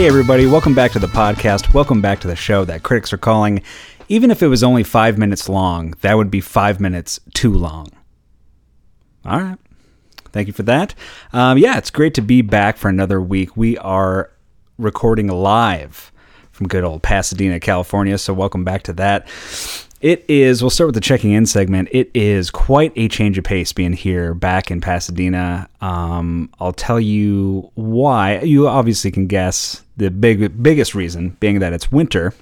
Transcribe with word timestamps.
Hey, 0.00 0.06
everybody, 0.06 0.46
welcome 0.46 0.74
back 0.74 0.92
to 0.92 0.98
the 0.98 1.08
podcast. 1.08 1.74
Welcome 1.74 2.00
back 2.00 2.20
to 2.20 2.26
the 2.26 2.34
show 2.34 2.64
that 2.64 2.82
critics 2.82 3.12
are 3.12 3.18
calling, 3.18 3.60
even 4.08 4.30
if 4.30 4.42
it 4.42 4.46
was 4.46 4.62
only 4.62 4.82
five 4.82 5.18
minutes 5.18 5.46
long, 5.46 5.92
that 6.00 6.16
would 6.16 6.30
be 6.30 6.40
five 6.40 6.80
minutes 6.80 7.20
too 7.34 7.52
long. 7.52 7.86
All 9.26 9.38
right. 9.38 9.58
Thank 10.32 10.46
you 10.46 10.54
for 10.54 10.62
that. 10.62 10.94
Um, 11.34 11.58
yeah, 11.58 11.76
it's 11.76 11.90
great 11.90 12.14
to 12.14 12.22
be 12.22 12.40
back 12.40 12.78
for 12.78 12.88
another 12.88 13.20
week. 13.20 13.58
We 13.58 13.76
are 13.76 14.30
recording 14.78 15.28
live 15.28 16.10
from 16.50 16.66
good 16.66 16.82
old 16.82 17.02
Pasadena, 17.02 17.60
California. 17.60 18.16
So, 18.16 18.32
welcome 18.32 18.64
back 18.64 18.84
to 18.84 18.94
that. 18.94 19.28
It 20.00 20.24
is, 20.28 20.62
we'll 20.62 20.70
start 20.70 20.88
with 20.88 20.94
the 20.94 21.02
checking 21.02 21.32
in 21.32 21.44
segment. 21.44 21.90
It 21.92 22.10
is 22.14 22.50
quite 22.50 22.94
a 22.96 23.06
change 23.08 23.36
of 23.36 23.44
pace 23.44 23.74
being 23.74 23.92
here 23.92 24.32
back 24.32 24.70
in 24.70 24.80
Pasadena. 24.80 25.68
Um, 25.82 26.48
I'll 26.58 26.72
tell 26.72 26.98
you 26.98 27.70
why. 27.74 28.40
You 28.40 28.66
obviously 28.66 29.10
can 29.10 29.26
guess 29.26 29.82
the 30.00 30.10
big 30.10 30.62
biggest 30.62 30.94
reason 30.94 31.36
being 31.40 31.60
that 31.60 31.72
it's 31.72 31.92
winter. 31.92 32.34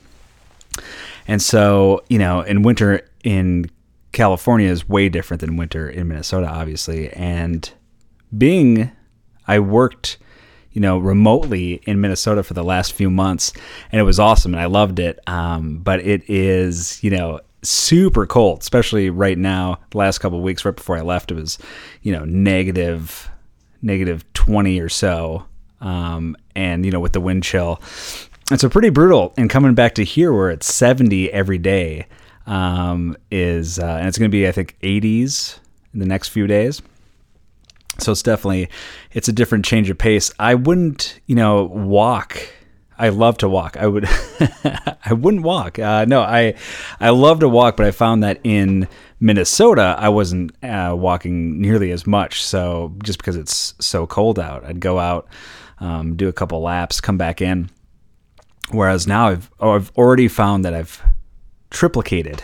And 1.27 1.43
so, 1.43 2.03
you 2.09 2.19
know, 2.19 2.41
in 2.41 2.62
winter 2.62 3.07
in 3.23 3.71
California 4.12 4.71
is 4.71 4.89
way 4.89 5.09
different 5.09 5.41
than 5.41 5.57
winter 5.57 5.91
in 5.91 6.09
Minnesota, 6.09 6.49
obviously. 6.49 7.11
And 7.11 7.71
being, 8.37 8.91
I 9.47 9.59
worked 9.59 10.19
you 10.73 10.82
know, 10.82 10.99
remotely 10.99 11.80
in 11.87 12.01
Minnesota 12.01 12.43
for 12.45 12.55
the 12.55 12.63
last 12.63 12.93
few 12.93 13.10
months, 13.10 13.52
and 13.91 13.99
it 13.99 14.04
was 14.04 14.21
awesome, 14.21 14.54
and 14.54 14.60
I 14.60 14.66
loved 14.66 15.01
it. 15.01 15.19
Um, 15.27 15.79
but 15.79 16.01
it 16.07 16.23
is, 16.29 17.02
you 17.02 17.10
know, 17.10 17.41
super 17.63 18.27
cold, 18.27 18.60
especially 18.60 19.10
right 19.10 19.37
now. 19.37 19.80
The 19.91 19.99
last 19.99 20.19
couple 20.19 20.41
weeks, 20.41 20.65
right 20.65 20.77
before 20.77 20.97
I 20.97 21.01
left, 21.01 21.32
it 21.32 21.35
was, 21.35 21.59
you 22.02 22.13
know, 22.13 22.25
negative, 22.25 23.29
negative 23.82 24.25
twenty 24.35 24.79
or 24.79 24.88
so, 24.88 25.47
um, 25.80 26.37
and 26.59 26.84
you 26.84 26.90
know, 26.90 27.01
with 27.01 27.12
the 27.12 27.20
wind 27.20 27.45
chill, 27.45 27.80
it's 28.51 28.64
a 28.64 28.68
pretty 28.68 28.90
brutal. 28.90 29.32
And 29.37 29.48
coming 29.48 29.74
back 29.74 29.95
to 29.95 30.04
here, 30.04 30.32
where 30.32 30.51
it's 30.51 30.73
seventy 30.73 31.32
every 31.32 31.59
day, 31.59 32.06
um, 32.46 33.16
is 33.30 33.78
uh, 33.78 33.87
and 33.87 34.09
it's 34.09 34.18
going 34.18 34.30
to 34.30 34.37
be, 34.37 34.48
I 34.48 34.52
think, 34.52 34.76
eighties 34.82 35.60
in 35.95 36.01
the 36.01 36.06
next 36.06 36.29
few 36.29 36.46
days. 36.46 36.82
So 37.98 38.12
it's 38.12 38.23
definitely 38.23 38.68
it's 39.12 39.29
a 39.29 39.32
different 39.32 39.64
change 39.64 39.88
of 39.88 39.98
pace. 39.98 40.32
I 40.38 40.54
wouldn't, 40.56 41.20
you 41.26 41.36
know, 41.36 41.64
walk. 41.64 42.40
I 42.98 43.10
love 43.10 43.38
to 43.38 43.48
walk. 43.48 43.76
I 43.76 43.86
would 43.86 44.06
I 45.04 45.12
wouldn't 45.12 45.45
walk. 45.45 45.79
Uh, 45.79 46.04
no, 46.06 46.23
I 46.23 46.54
I 46.98 47.10
love 47.10 47.40
to 47.40 47.48
walk, 47.48 47.76
but 47.76 47.86
I 47.86 47.92
found 47.92 48.24
that 48.24 48.40
in 48.42 48.88
Minnesota 49.20 49.95
I 49.96 50.09
wasn't 50.09 50.52
uh, 50.64 50.95
walking 50.98 51.60
nearly 51.60 51.92
as 51.92 52.06
much. 52.06 52.42
So 52.42 52.95
just 53.04 53.18
because 53.18 53.36
it's 53.36 53.74
so 53.79 54.09
cold 54.09 54.40
out, 54.40 54.64
I'd 54.64 54.80
go 54.80 54.98
out, 54.98 55.29
um, 55.80 56.16
do 56.16 56.29
a 56.29 56.32
couple 56.32 56.60
laps, 56.60 57.01
come 57.01 57.18
back 57.18 57.40
in. 57.40 57.71
Whereas 58.71 59.07
now 59.07 59.29
I've 59.29 59.51
oh, 59.60 59.73
I've 59.73 59.90
already 59.96 60.29
found 60.29 60.65
that 60.65 60.74
I've 60.74 61.02
triplicated 61.70 62.40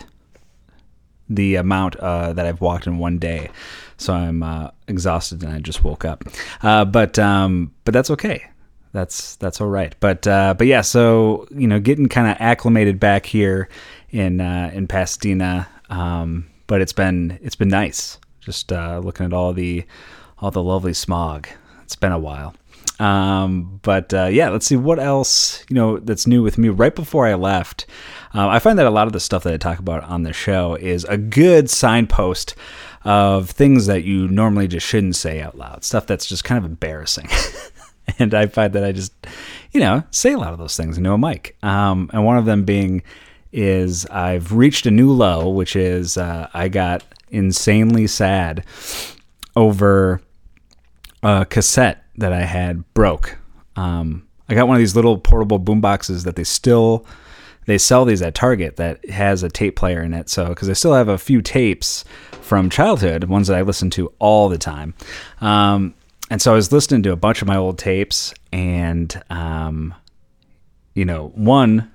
the 1.28 1.56
amount 1.56 1.96
uh, 1.96 2.32
that 2.32 2.46
I've 2.46 2.60
walked 2.60 2.86
in 2.86 2.98
one 2.98 3.18
day 3.18 3.50
so 3.96 4.12
I'm 4.12 4.42
uh, 4.42 4.70
exhausted 4.88 5.42
and 5.42 5.52
I 5.52 5.58
just 5.60 5.84
woke 5.84 6.04
up. 6.04 6.24
Uh, 6.62 6.84
but 6.84 7.18
um, 7.18 7.72
but 7.84 7.94
that's 7.94 8.10
okay. 8.10 8.44
That's 8.92 9.36
that's 9.36 9.60
all 9.60 9.69
right. 9.69 9.94
But 10.00 10.26
uh, 10.26 10.54
but 10.54 10.66
yeah, 10.66 10.82
so 10.82 11.46
you 11.50 11.66
know, 11.66 11.80
getting 11.80 12.09
kind 12.09 12.30
of 12.30 12.36
acclimated 12.41 13.00
back 13.00 13.26
here 13.26 13.69
in 14.10 14.41
uh, 14.41 14.70
in 14.72 14.86
Pasadena. 14.86 15.69
Um, 15.91 16.47
but 16.66 16.80
it's 16.80 16.92
been 16.92 17.38
it's 17.42 17.56
been 17.56 17.69
nice. 17.69 18.19
Just 18.41 18.72
uh, 18.72 19.00
looking 19.03 19.26
at 19.26 19.32
all 19.32 19.53
the 19.53 19.84
all 20.38 20.50
the 20.50 20.62
lovely 20.62 20.94
smog. 20.94 21.48
It's 21.82 21.97
been 21.97 22.12
a 22.12 22.19
while. 22.19 22.54
Um, 23.00 23.81
but 23.82 24.15
uh, 24.15 24.27
yeah, 24.27 24.50
let's 24.50 24.66
see 24.66 24.77
what 24.77 24.99
else 24.99 25.65
you 25.69 25.75
know 25.75 25.99
that's 25.99 26.27
new 26.27 26.43
with 26.43 26.59
me. 26.59 26.69
Right 26.69 26.94
before 26.94 27.27
I 27.27 27.34
left, 27.34 27.87
uh, 28.34 28.49
I 28.49 28.59
find 28.59 28.78
that 28.78 28.87
a 28.87 28.91
lot 28.91 29.06
of 29.06 29.12
the 29.12 29.21
stuff 29.21 29.43
that 29.44 29.53
I 29.53 29.56
talk 29.56 29.78
about 29.78 30.05
on 30.05 30.22
the 30.22 30.32
show 30.32 30.75
is 30.77 31.04
a 31.04 31.16
good 31.16 31.69
signpost 31.69 32.54
of 33.04 33.50
things 33.50 33.87
that 33.87 34.04
you 34.04 34.28
normally 34.28 34.69
just 34.69 34.87
shouldn't 34.87 35.16
say 35.16 35.41
out 35.41 35.59
loud, 35.59 35.84
stuff 35.84 36.06
that's 36.06 36.27
just 36.27 36.44
kind 36.44 36.59
of 36.59 36.71
embarrassing. 36.71 37.28
and 38.19 38.33
I 38.33 38.47
find 38.47 38.72
that 38.72 38.84
I 38.84 38.93
just, 38.93 39.12
you 39.72 39.81
know, 39.81 40.03
say 40.10 40.33
a 40.33 40.38
lot 40.38 40.53
of 40.53 40.59
those 40.59 40.77
things 40.77 40.97
into 40.97 41.12
a 41.12 41.19
mic. 41.19 41.56
Um, 41.62 42.10
and 42.12 42.25
one 42.25 42.38
of 42.38 42.44
them 42.44 42.65
being 42.65 43.03
is 43.53 44.06
I've 44.06 44.53
reached 44.53 44.87
a 44.87 44.91
new 44.91 45.12
low, 45.12 45.49
which 45.50 45.77
is 45.77 46.16
uh, 46.16 46.49
I 46.54 46.69
got 46.69 47.04
insanely 47.31 48.06
sad 48.06 48.65
over 49.54 50.21
a 51.22 51.47
cassette 51.49 52.03
that 52.16 52.32
I 52.32 52.42
had 52.42 52.92
broke. 52.94 53.36
Um, 53.76 54.26
I 54.48 54.54
got 54.54 54.69
one 54.69 54.76
of 54.76 54.80
these 54.80 54.94
little 54.94 55.19
portable 55.19 55.58
boom 55.58 55.80
boxes 55.80 56.25
that 56.25 56.36
they 56.36 56.44
still 56.44 57.06
they 57.66 57.78
sell 57.78 58.04
these 58.04 58.20
at 58.20 58.34
Target 58.34 58.76
that 58.76 59.08
has 59.08 59.42
a 59.42 59.48
tape 59.48 59.76
player 59.76 60.02
in 60.02 60.12
it. 60.12 60.28
So 60.28 60.48
because 60.48 60.69
I 60.69 60.74
still 60.74 60.92
have 60.92 61.08
a 61.08 61.16
few 61.16 61.41
tapes 61.41 62.04
from 62.42 62.69
childhood, 62.69 63.24
ones 63.24 63.48
that 63.48 63.56
I 63.56 63.62
listened 63.62 63.92
to 63.92 64.12
all 64.19 64.50
the 64.50 64.58
time. 64.58 64.92
Um, 65.41 65.94
and 66.30 66.42
so 66.42 66.53
I 66.53 66.56
was 66.56 66.72
listening 66.72 67.03
to 67.04 67.12
a 67.12 67.16
bunch 67.16 67.42
of 67.42 67.48
my 67.48 67.56
old 67.56 67.78
tapes, 67.78 68.34
and 68.53 69.22
um, 69.30 69.94
you 70.94 71.04
know, 71.04 71.32
one 71.34 71.91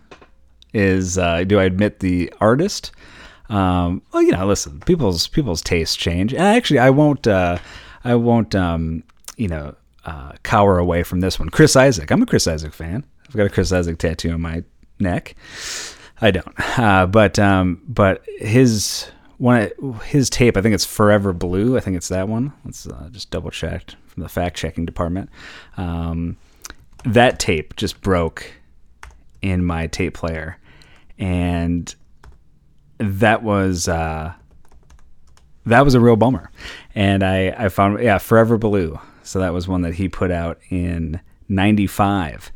is 0.73 1.17
uh, 1.17 1.43
do 1.43 1.59
I 1.59 1.63
admit 1.63 1.99
the 1.99 2.31
artist? 2.39 2.91
Um, 3.49 4.03
well, 4.11 4.21
you 4.21 4.31
know, 4.31 4.45
listen, 4.45 4.79
people's 4.81 5.27
people's 5.27 5.61
tastes 5.61 5.95
change, 5.95 6.33
and 6.33 6.43
actually, 6.43 6.79
I 6.79 6.91
won't, 6.91 7.25
uh, 7.27 7.57
I 8.03 8.15
won't, 8.15 8.53
um, 8.53 9.03
you 9.37 9.47
know, 9.47 9.75
uh, 10.09 10.31
cower 10.43 10.79
away 10.79 11.03
from 11.03 11.19
this 11.19 11.39
one. 11.39 11.49
Chris 11.49 11.75
Isaak. 11.75 12.11
I'm 12.11 12.21
a 12.23 12.25
Chris 12.25 12.47
Isaak 12.47 12.73
fan. 12.73 13.05
I've 13.27 13.35
got 13.35 13.45
a 13.45 13.49
Chris 13.49 13.71
Isaak 13.71 13.97
tattoo 13.99 14.31
on 14.31 14.41
my 14.41 14.63
neck. 14.99 15.35
I 16.21 16.31
don't, 16.31 16.79
uh, 16.79 17.05
but 17.05 17.37
um, 17.39 17.81
but 17.87 18.23
his 18.39 19.09
one 19.37 19.69
his 20.05 20.29
tape. 20.29 20.57
I 20.57 20.61
think 20.61 20.75
it's 20.75 20.85
Forever 20.85 21.31
Blue. 21.31 21.77
I 21.77 21.79
think 21.79 21.95
it's 21.95 22.09
that 22.09 22.27
one. 22.27 22.53
Let's 22.65 22.87
uh, 22.87 23.09
just 23.11 23.29
double 23.29 23.51
check 23.51 23.91
from 24.07 24.23
the 24.23 24.29
fact 24.29 24.57
checking 24.57 24.85
department. 24.85 25.29
Um, 25.77 26.37
that 27.05 27.39
tape 27.39 27.75
just 27.75 28.01
broke 28.01 28.51
in 29.41 29.63
my 29.63 29.87
tape 29.87 30.15
player, 30.15 30.57
and 31.17 31.93
that 32.97 33.43
was 33.43 33.87
uh, 33.87 34.33
that 35.67 35.85
was 35.85 35.93
a 35.93 35.99
real 35.99 36.17
bummer. 36.17 36.51
And 36.95 37.23
I 37.23 37.49
I 37.49 37.69
found 37.69 38.01
yeah 38.01 38.17
Forever 38.17 38.57
Blue. 38.57 38.99
So 39.29 39.39
that 39.39 39.53
was 39.53 39.67
one 39.67 39.81
that 39.81 39.95
he 39.95 40.09
put 40.09 40.31
out 40.31 40.59
in 40.69 41.19
'95. 41.47 42.51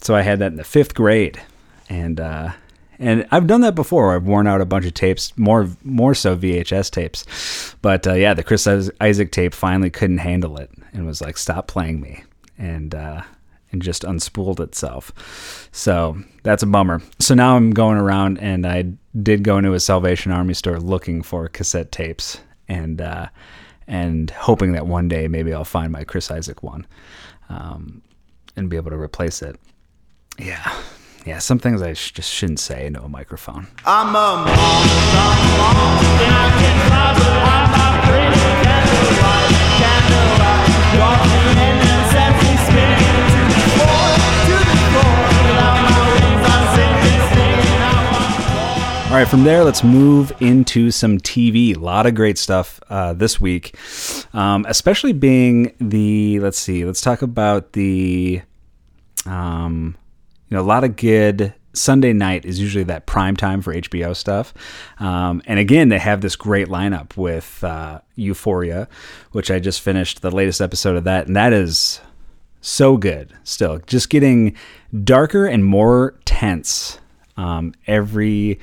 So 0.00 0.14
I 0.14 0.22
had 0.22 0.38
that 0.38 0.52
in 0.52 0.56
the 0.56 0.64
fifth 0.64 0.94
grade, 0.94 1.42
and 1.88 2.20
uh, 2.20 2.52
and 2.98 3.26
I've 3.30 3.46
done 3.46 3.62
that 3.62 3.74
before. 3.74 4.14
I've 4.14 4.26
worn 4.26 4.46
out 4.46 4.60
a 4.60 4.66
bunch 4.66 4.86
of 4.86 4.94
tapes, 4.94 5.36
more 5.36 5.68
more 5.82 6.14
so 6.14 6.36
VHS 6.36 6.90
tapes. 6.90 7.74
But 7.82 8.06
uh, 8.06 8.14
yeah, 8.14 8.34
the 8.34 8.44
Chris 8.44 8.66
Isaak 8.66 9.32
tape 9.32 9.54
finally 9.54 9.90
couldn't 9.90 10.18
handle 10.18 10.56
it 10.58 10.70
and 10.92 11.06
was 11.06 11.20
like, 11.20 11.36
"Stop 11.36 11.66
playing 11.66 12.00
me," 12.00 12.22
and 12.58 12.94
uh, 12.94 13.22
and 13.72 13.82
just 13.82 14.02
unspooled 14.02 14.60
itself. 14.60 15.68
So 15.72 16.16
that's 16.44 16.62
a 16.62 16.66
bummer. 16.66 17.02
So 17.18 17.34
now 17.34 17.56
I'm 17.56 17.72
going 17.72 17.98
around, 17.98 18.38
and 18.38 18.66
I 18.66 18.92
did 19.20 19.42
go 19.42 19.58
into 19.58 19.74
a 19.74 19.80
Salvation 19.80 20.30
Army 20.30 20.54
store 20.54 20.78
looking 20.78 21.22
for 21.22 21.48
cassette 21.48 21.90
tapes, 21.90 22.38
and 22.68 23.00
uh, 23.00 23.28
and 23.86 24.30
hoping 24.30 24.72
that 24.72 24.86
one 24.86 25.08
day 25.08 25.28
maybe 25.28 25.52
I'll 25.52 25.64
find 25.64 25.92
my 25.92 26.04
Chris 26.04 26.30
Isaak 26.30 26.62
one, 26.62 26.86
um, 27.48 28.02
and 28.56 28.68
be 28.70 28.76
able 28.76 28.90
to 28.90 28.98
replace 28.98 29.42
it. 29.42 29.56
Yeah, 30.38 30.72
yeah, 31.24 31.38
some 31.38 31.58
things 31.58 31.80
I 31.82 31.92
sh- 31.94 32.12
just 32.12 32.30
shouldn't 32.30 32.60
say 32.60 32.86
into 32.86 33.02
a 33.02 33.08
microphone. 33.08 33.66
I'm 33.86 34.14
a 34.14 35.54
All 49.14 49.20
right, 49.20 49.28
from 49.28 49.44
there, 49.44 49.62
let's 49.62 49.84
move 49.84 50.32
into 50.40 50.90
some 50.90 51.18
TV. 51.18 51.76
A 51.76 51.78
lot 51.78 52.04
of 52.04 52.16
great 52.16 52.36
stuff 52.36 52.80
uh, 52.90 53.12
this 53.12 53.40
week, 53.40 53.76
um, 54.34 54.66
especially 54.68 55.12
being 55.12 55.72
the. 55.78 56.40
Let's 56.40 56.58
see. 56.58 56.84
Let's 56.84 57.00
talk 57.00 57.22
about 57.22 57.74
the. 57.74 58.42
Um, 59.24 59.96
you 60.48 60.56
know, 60.56 60.60
a 60.60 60.66
lot 60.66 60.82
of 60.82 60.96
good 60.96 61.54
Sunday 61.74 62.12
night 62.12 62.44
is 62.44 62.58
usually 62.58 62.82
that 62.82 63.06
prime 63.06 63.36
time 63.36 63.62
for 63.62 63.72
HBO 63.72 64.16
stuff. 64.16 64.52
Um, 64.98 65.42
and 65.46 65.60
again, 65.60 65.90
they 65.90 66.00
have 66.00 66.20
this 66.20 66.34
great 66.34 66.66
lineup 66.66 67.16
with 67.16 67.62
uh, 67.62 68.00
Euphoria, 68.16 68.88
which 69.30 69.48
I 69.48 69.60
just 69.60 69.80
finished 69.80 70.22
the 70.22 70.32
latest 70.32 70.60
episode 70.60 70.96
of 70.96 71.04
that, 71.04 71.28
and 71.28 71.36
that 71.36 71.52
is 71.52 72.00
so 72.62 72.96
good. 72.96 73.32
Still, 73.44 73.78
just 73.86 74.10
getting 74.10 74.56
darker 75.04 75.46
and 75.46 75.64
more 75.64 76.18
tense 76.24 76.98
um, 77.36 77.74
every 77.86 78.58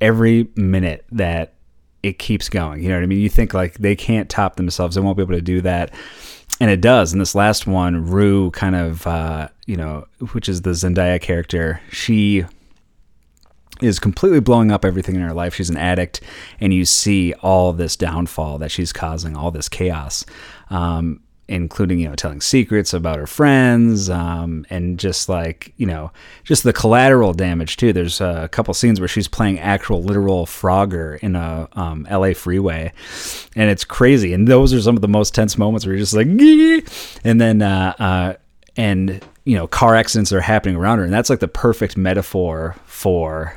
every 0.00 0.48
minute 0.56 1.04
that 1.12 1.54
it 2.02 2.18
keeps 2.18 2.48
going. 2.48 2.82
You 2.82 2.88
know 2.88 2.96
what 2.96 3.02
I 3.02 3.06
mean? 3.06 3.20
You 3.20 3.28
think 3.28 3.54
like 3.54 3.74
they 3.74 3.96
can't 3.96 4.28
top 4.28 4.56
themselves; 4.56 4.94
they 4.94 5.00
won't 5.00 5.16
be 5.16 5.22
able 5.22 5.34
to 5.34 5.40
do 5.42 5.60
that. 5.62 5.92
and 6.60 6.70
it 6.70 6.80
does. 6.80 7.12
In 7.12 7.18
this 7.18 7.34
last 7.34 7.66
one, 7.66 8.06
Rue 8.06 8.50
kind 8.52 8.74
of, 8.76 9.06
uh, 9.06 9.48
you 9.66 9.76
know, 9.76 10.06
which 10.32 10.48
is 10.48 10.62
the 10.62 10.70
Zendaya 10.70 11.20
character, 11.20 11.80
she 11.90 12.44
is 13.82 13.98
completely 13.98 14.40
blowing 14.40 14.70
up 14.70 14.84
everything 14.84 15.16
in 15.16 15.20
her 15.20 15.34
life. 15.34 15.54
She's 15.54 15.68
an 15.68 15.76
addict, 15.76 16.20
and 16.60 16.72
you 16.72 16.84
see 16.84 17.34
all 17.42 17.72
this 17.72 17.96
downfall 17.96 18.58
that 18.58 18.70
she's 18.70 18.92
causing, 18.92 19.36
all 19.36 19.50
this 19.50 19.68
chaos. 19.68 20.24
Um, 20.70 21.20
including 21.48 22.00
you 22.00 22.08
know 22.08 22.14
telling 22.14 22.40
secrets 22.40 22.92
about 22.92 23.18
her 23.18 23.26
friends 23.26 24.10
um, 24.10 24.66
and 24.68 24.98
just 24.98 25.28
like 25.28 25.72
you 25.76 25.86
know 25.86 26.10
just 26.42 26.64
the 26.64 26.72
collateral 26.72 27.32
damage 27.32 27.76
too 27.76 27.92
there's 27.92 28.20
a 28.20 28.48
couple 28.50 28.74
scenes 28.74 28.98
where 28.98 29.08
she's 29.08 29.28
playing 29.28 29.58
actual 29.60 30.02
literal 30.02 30.46
frogger 30.46 31.18
in 31.20 31.36
a 31.36 31.68
um, 31.72 32.06
la 32.10 32.32
freeway 32.32 32.92
and 33.54 33.70
it's 33.70 33.84
crazy 33.84 34.32
and 34.32 34.48
those 34.48 34.74
are 34.74 34.80
some 34.80 34.96
of 34.96 35.02
the 35.02 35.08
most 35.08 35.34
tense 35.34 35.56
moments 35.56 35.86
where 35.86 35.94
you're 35.94 36.02
just 36.02 36.14
like 36.14 36.26
Gee! 36.36 36.82
and 37.22 37.40
then 37.40 37.62
uh, 37.62 37.94
uh, 37.98 38.34
and 38.76 39.24
you 39.44 39.56
know 39.56 39.68
car 39.68 39.94
accidents 39.94 40.32
are 40.32 40.40
happening 40.40 40.74
around 40.74 40.98
her 40.98 41.04
and 41.04 41.12
that's 41.12 41.30
like 41.30 41.40
the 41.40 41.48
perfect 41.48 41.96
metaphor 41.96 42.74
for 42.86 43.56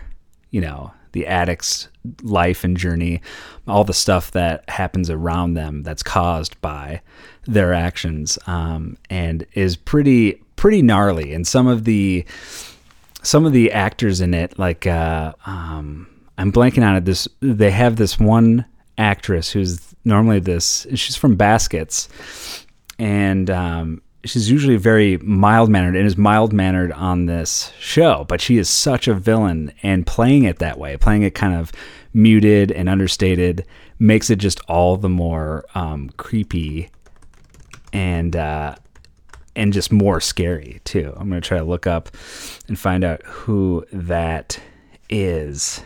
you 0.52 0.62
know 0.62 0.94
the 1.12 1.26
addict's 1.28 1.88
life 2.22 2.64
and 2.64 2.78
journey, 2.78 3.22
all 3.68 3.84
the 3.84 3.94
stuff 3.94 4.32
that 4.32 4.68
happens 4.70 5.10
around 5.10 5.54
them 5.54 5.84
that's 5.84 6.04
caused 6.04 6.60
by 6.62 7.02
their 7.46 7.74
actions, 7.74 8.38
um, 8.48 8.98
and 9.10 9.46
is 9.54 9.76
pretty 9.76 10.42
pretty 10.56 10.82
gnarly. 10.82 11.34
And 11.34 11.48
some 11.48 11.68
of 11.68 11.86
the 11.86 12.26
some 13.22 13.46
of 13.46 13.54
the 13.54 13.72
actors 13.72 14.22
in 14.22 14.34
it, 14.34 14.58
like 14.58 14.88
uh, 14.88 15.34
um, 15.46 16.08
I'm 16.38 16.52
blanking 16.52 16.86
on 16.86 16.96
it. 16.96 17.06
This 17.06 17.28
they 17.40 17.72
have 17.72 17.96
this 17.96 18.20
one 18.20 18.66
actress 18.98 19.52
who's 19.52 19.94
normally 20.06 20.40
this. 20.40 20.88
She's 20.96 21.16
from 21.16 21.36
Baskets, 21.36 22.10
and 22.98 23.50
um, 23.50 24.02
she's 24.24 24.50
usually 24.52 24.76
very 24.76 25.18
mild 25.20 25.70
mannered 25.70 25.96
and 25.96 26.06
is 26.06 26.18
mild 26.18 26.54
mannered 26.54 26.92
on 26.92 27.26
this 27.26 27.72
show, 27.80 28.26
but 28.28 28.42
she 28.42 28.58
is 28.58 28.70
such 28.70 29.08
a 29.08 29.14
villain 29.14 29.72
and 29.84 30.06
playing 30.06 30.44
it 30.44 30.60
that 30.60 30.78
way, 30.78 30.98
playing 30.98 31.24
it 31.24 31.34
kind 31.34 31.56
of 31.56 31.72
muted 32.14 32.72
and 32.72 32.90
understated, 32.90 33.66
makes 33.98 34.30
it 34.30 34.38
just 34.38 34.60
all 34.68 34.98
the 34.98 35.10
more 35.10 35.66
um, 35.76 36.10
creepy 36.18 36.90
and 37.94 38.36
uh, 38.36 38.76
and 39.56 39.74
just 39.74 39.92
more 39.92 40.20
scary 40.20 40.82
too. 40.84 41.14
I'm 41.18 41.30
gonna 41.30 41.42
try 41.42 41.58
to 41.58 41.64
look 41.64 41.88
up 41.88 42.10
and 42.68 42.78
find 42.78 43.04
out 43.04 43.22
who 43.26 43.86
that 43.92 44.60
is. 45.10 45.84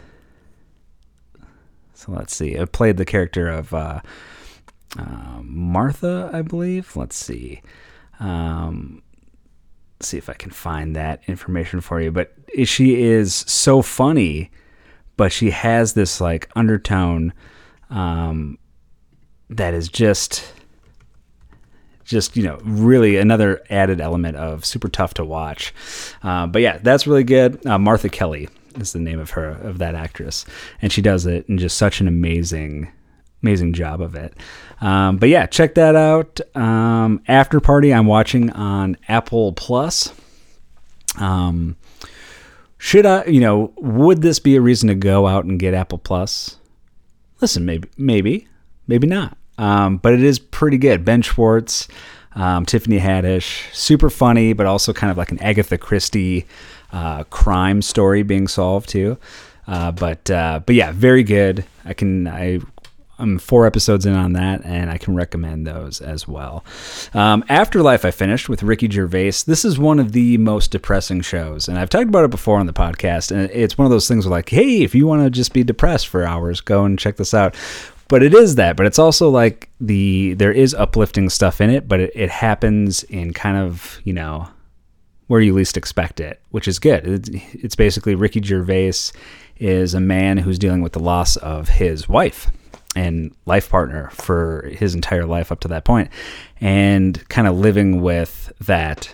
So 1.93 2.11
let's 2.11 2.35
see. 2.35 2.59
I 2.59 2.65
played 2.65 2.97
the 2.97 3.05
character 3.05 3.47
of 3.47 3.73
uh, 3.73 4.01
uh, 4.97 5.39
Martha, 5.41 6.29
I 6.33 6.41
believe. 6.41 6.95
Let's 6.95 7.15
see. 7.15 7.61
Um, 8.19 9.01
see 9.99 10.17
if 10.17 10.29
I 10.29 10.33
can 10.33 10.51
find 10.51 10.95
that 10.95 11.21
information 11.27 11.81
for 11.81 12.01
you. 12.01 12.11
But 12.11 12.33
she 12.65 13.01
is 13.01 13.33
so 13.33 13.81
funny, 13.81 14.51
but 15.17 15.31
she 15.31 15.51
has 15.51 15.93
this 15.93 16.19
like 16.21 16.49
undertone 16.55 17.33
um, 17.89 18.57
that 19.49 19.73
is 19.73 19.87
just, 19.87 20.53
just 22.03 22.35
you 22.35 22.43
know, 22.43 22.59
really 22.63 23.17
another 23.17 23.63
added 23.69 24.01
element 24.01 24.37
of 24.37 24.65
super 24.65 24.89
tough 24.89 25.13
to 25.15 25.25
watch. 25.25 25.73
Uh, 26.21 26.47
but 26.47 26.61
yeah, 26.61 26.77
that's 26.79 27.07
really 27.07 27.23
good. 27.23 27.65
Uh, 27.65 27.79
Martha 27.79 28.09
Kelly 28.09 28.49
is 28.75 28.93
the 28.93 28.99
name 28.99 29.19
of 29.19 29.31
her 29.31 29.49
of 29.49 29.77
that 29.77 29.95
actress, 29.95 30.45
and 30.81 30.91
she 30.91 31.01
does 31.01 31.25
it 31.25 31.47
in 31.47 31.57
just 31.57 31.77
such 31.77 32.01
an 32.01 32.07
amazing 32.07 32.91
amazing 33.43 33.73
job 33.73 34.01
of 34.01 34.15
it. 34.15 34.33
Um, 34.83 35.15
but 35.15 35.29
yeah, 35.29 35.45
check 35.45 35.75
that 35.75 35.95
out. 35.95 36.41
Um, 36.55 37.21
After 37.29 37.61
Party, 37.61 37.93
I'm 37.93 38.05
watching 38.05 38.49
on 38.49 38.97
Apple 39.07 39.53
Plus. 39.53 40.13
Um, 41.17 41.77
should 42.77 43.05
I, 43.05 43.23
you 43.25 43.39
know, 43.39 43.71
would 43.77 44.21
this 44.21 44.39
be 44.39 44.57
a 44.57 44.61
reason 44.61 44.89
to 44.89 44.95
go 44.95 45.25
out 45.25 45.45
and 45.45 45.57
get 45.57 45.73
Apple 45.73 45.99
Plus? 45.99 46.57
Listen, 47.39 47.65
maybe, 47.65 47.87
maybe, 47.97 48.47
maybe 48.85 49.07
not. 49.07 49.37
Um, 49.57 49.97
but 49.97 50.13
it 50.13 50.21
is 50.21 50.37
pretty 50.37 50.77
good. 50.77 51.05
Ben 51.05 51.21
Schwartz, 51.21 51.87
um, 52.35 52.65
Tiffany 52.65 52.99
Haddish, 52.99 53.73
super 53.73 54.09
funny, 54.09 54.51
but 54.51 54.65
also 54.65 54.91
kind 54.91 55.11
of 55.11 55.17
like 55.17 55.31
an 55.31 55.39
Agatha 55.39 55.77
Christie 55.77 56.45
uh, 56.91 57.23
crime 57.25 57.81
story 57.81 58.21
being 58.23 58.49
solved 58.49 58.89
too. 58.89 59.17
Uh, 59.65 59.93
but 59.93 60.29
uh, 60.29 60.59
but 60.65 60.75
yeah, 60.75 60.91
very 60.91 61.23
good. 61.23 61.63
I 61.85 61.93
can 61.93 62.27
I 62.27 62.59
I'm 63.19 63.37
four 63.37 63.67
episodes 63.67 64.05
in 64.05 64.13
on 64.13 64.33
that, 64.33 64.65
and 64.65 64.89
I 64.89 64.97
can 64.97 65.15
recommend 65.15 65.67
those 65.67 66.01
as 66.01 66.27
well. 66.27 66.65
Um, 67.13 67.43
Afterlife, 67.47 68.05
I 68.05 68.11
finished 68.11 68.49
with 68.49 68.63
Ricky 68.63 68.89
Gervais. 68.89 69.43
This 69.45 69.63
is 69.63 69.77
one 69.77 69.99
of 69.99 70.13
the 70.13 70.37
most 70.39 70.71
depressing 70.71 71.21
shows, 71.21 71.67
and 71.67 71.77
I've 71.77 71.89
talked 71.89 72.07
about 72.07 72.25
it 72.25 72.31
before 72.31 72.59
on 72.59 72.65
the 72.65 72.73
podcast. 72.73 73.31
And 73.31 73.51
it's 73.51 73.77
one 73.77 73.85
of 73.85 73.91
those 73.91 74.07
things 74.07 74.25
where, 74.25 74.31
like, 74.31 74.49
hey, 74.49 74.81
if 74.81 74.95
you 74.95 75.05
want 75.05 75.23
to 75.23 75.29
just 75.29 75.53
be 75.53 75.63
depressed 75.63 76.07
for 76.07 76.23
hours, 76.23 76.59
go 76.59 76.85
and 76.85 76.97
check 76.97 77.17
this 77.17 77.35
out. 77.35 77.55
But 78.07 78.23
it 78.23 78.33
is 78.33 78.55
that, 78.55 78.77
but 78.77 78.85
it's 78.85 78.99
also 78.99 79.29
like 79.29 79.69
the 79.79 80.33
there 80.33 80.51
is 80.51 80.73
uplifting 80.73 81.29
stuff 81.29 81.61
in 81.61 81.69
it, 81.69 81.87
but 81.87 81.99
it, 81.99 82.11
it 82.15 82.29
happens 82.29 83.03
in 83.03 83.31
kind 83.33 83.57
of 83.57 84.01
you 84.03 84.13
know 84.13 84.47
where 85.27 85.39
you 85.39 85.53
least 85.53 85.77
expect 85.77 86.19
it, 86.19 86.41
which 86.49 86.67
is 86.67 86.79
good. 86.79 87.07
It's, 87.07 87.29
it's 87.53 87.75
basically 87.75 88.15
Ricky 88.15 88.41
Gervais 88.41 88.93
is 89.57 89.93
a 89.93 89.99
man 89.99 90.37
who's 90.37 90.59
dealing 90.59 90.81
with 90.81 90.93
the 90.93 90.99
loss 90.99 91.37
of 91.37 91.69
his 91.69 92.09
wife 92.09 92.51
and 92.95 93.35
life 93.45 93.69
partner 93.69 94.09
for 94.11 94.69
his 94.71 94.93
entire 94.95 95.25
life 95.25 95.51
up 95.51 95.59
to 95.61 95.67
that 95.67 95.83
point 95.83 96.09
and 96.61 97.27
kind 97.29 97.47
of 97.47 97.57
living 97.57 98.01
with 98.01 98.51
that 98.59 99.13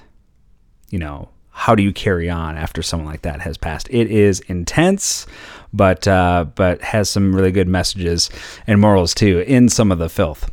you 0.89 0.99
know 0.99 1.29
how 1.59 1.75
do 1.75 1.83
you 1.83 1.91
carry 1.91 2.29
on 2.29 2.55
after 2.55 2.81
someone 2.81 3.05
like 3.05 3.23
that 3.23 3.41
has 3.41 3.57
passed? 3.57 3.89
It 3.89 4.09
is 4.09 4.39
intense 4.41 5.27
but 5.73 6.07
uh, 6.07 6.45
but 6.55 6.81
has 6.81 7.09
some 7.09 7.35
really 7.35 7.51
good 7.51 7.67
messages 7.67 8.29
and 8.65 8.79
morals 8.79 9.13
too 9.13 9.39
in 9.39 9.67
some 9.67 9.91
of 9.91 9.99
the 9.99 10.07
filth 10.07 10.49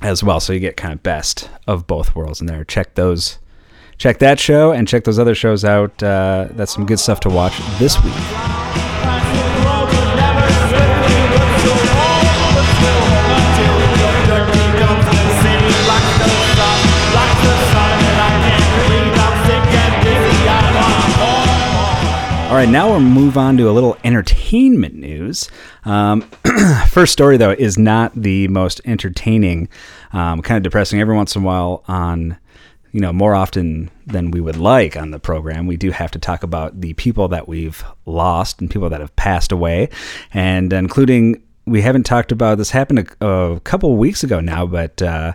as 0.00 0.24
well. 0.24 0.40
So 0.40 0.54
you 0.54 0.58
get 0.58 0.78
kind 0.78 0.94
of 0.94 1.02
best 1.02 1.50
of 1.66 1.86
both 1.86 2.16
worlds 2.16 2.40
in 2.40 2.46
there. 2.46 2.64
Check 2.64 2.94
those 2.94 3.38
check 3.98 4.20
that 4.20 4.40
show 4.40 4.72
and 4.72 4.88
check 4.88 5.04
those 5.04 5.18
other 5.18 5.34
shows 5.34 5.66
out 5.66 6.02
uh, 6.02 6.48
that's 6.52 6.72
some 6.72 6.86
good 6.86 6.98
stuff 6.98 7.20
to 7.20 7.28
watch 7.28 7.56
this 7.78 8.02
week 8.02 9.41
All 22.52 22.58
right, 22.58 22.68
now 22.68 22.90
we'll 22.90 23.00
move 23.00 23.38
on 23.38 23.56
to 23.56 23.70
a 23.70 23.72
little 23.72 23.96
entertainment 24.04 24.94
news. 24.94 25.48
Um, 25.86 26.20
first 26.90 27.14
story, 27.14 27.38
though, 27.38 27.52
is 27.52 27.78
not 27.78 28.12
the 28.14 28.46
most 28.48 28.78
entertaining, 28.84 29.70
um, 30.12 30.42
kind 30.42 30.58
of 30.58 30.62
depressing 30.62 31.00
every 31.00 31.16
once 31.16 31.34
in 31.34 31.40
a 31.42 31.46
while 31.46 31.82
on 31.88 32.36
you 32.90 33.00
know, 33.00 33.10
more 33.10 33.34
often 33.34 33.90
than 34.06 34.32
we 34.32 34.42
would 34.42 34.58
like 34.58 34.98
on 34.98 35.12
the 35.12 35.18
program, 35.18 35.66
we 35.66 35.78
do 35.78 35.92
have 35.92 36.10
to 36.10 36.18
talk 36.18 36.42
about 36.42 36.78
the 36.78 36.92
people 36.92 37.26
that 37.28 37.48
we've 37.48 37.82
lost 38.04 38.60
and 38.60 38.70
people 38.70 38.90
that 38.90 39.00
have 39.00 39.16
passed 39.16 39.50
away, 39.50 39.88
and 40.34 40.74
including 40.74 41.42
we 41.64 41.80
haven't 41.80 42.04
talked 42.04 42.32
about 42.32 42.58
this 42.58 42.70
happened 42.70 43.08
a, 43.22 43.26
a 43.26 43.60
couple 43.60 43.96
weeks 43.96 44.22
ago 44.22 44.40
now, 44.40 44.66
but 44.66 45.00
uh, 45.00 45.32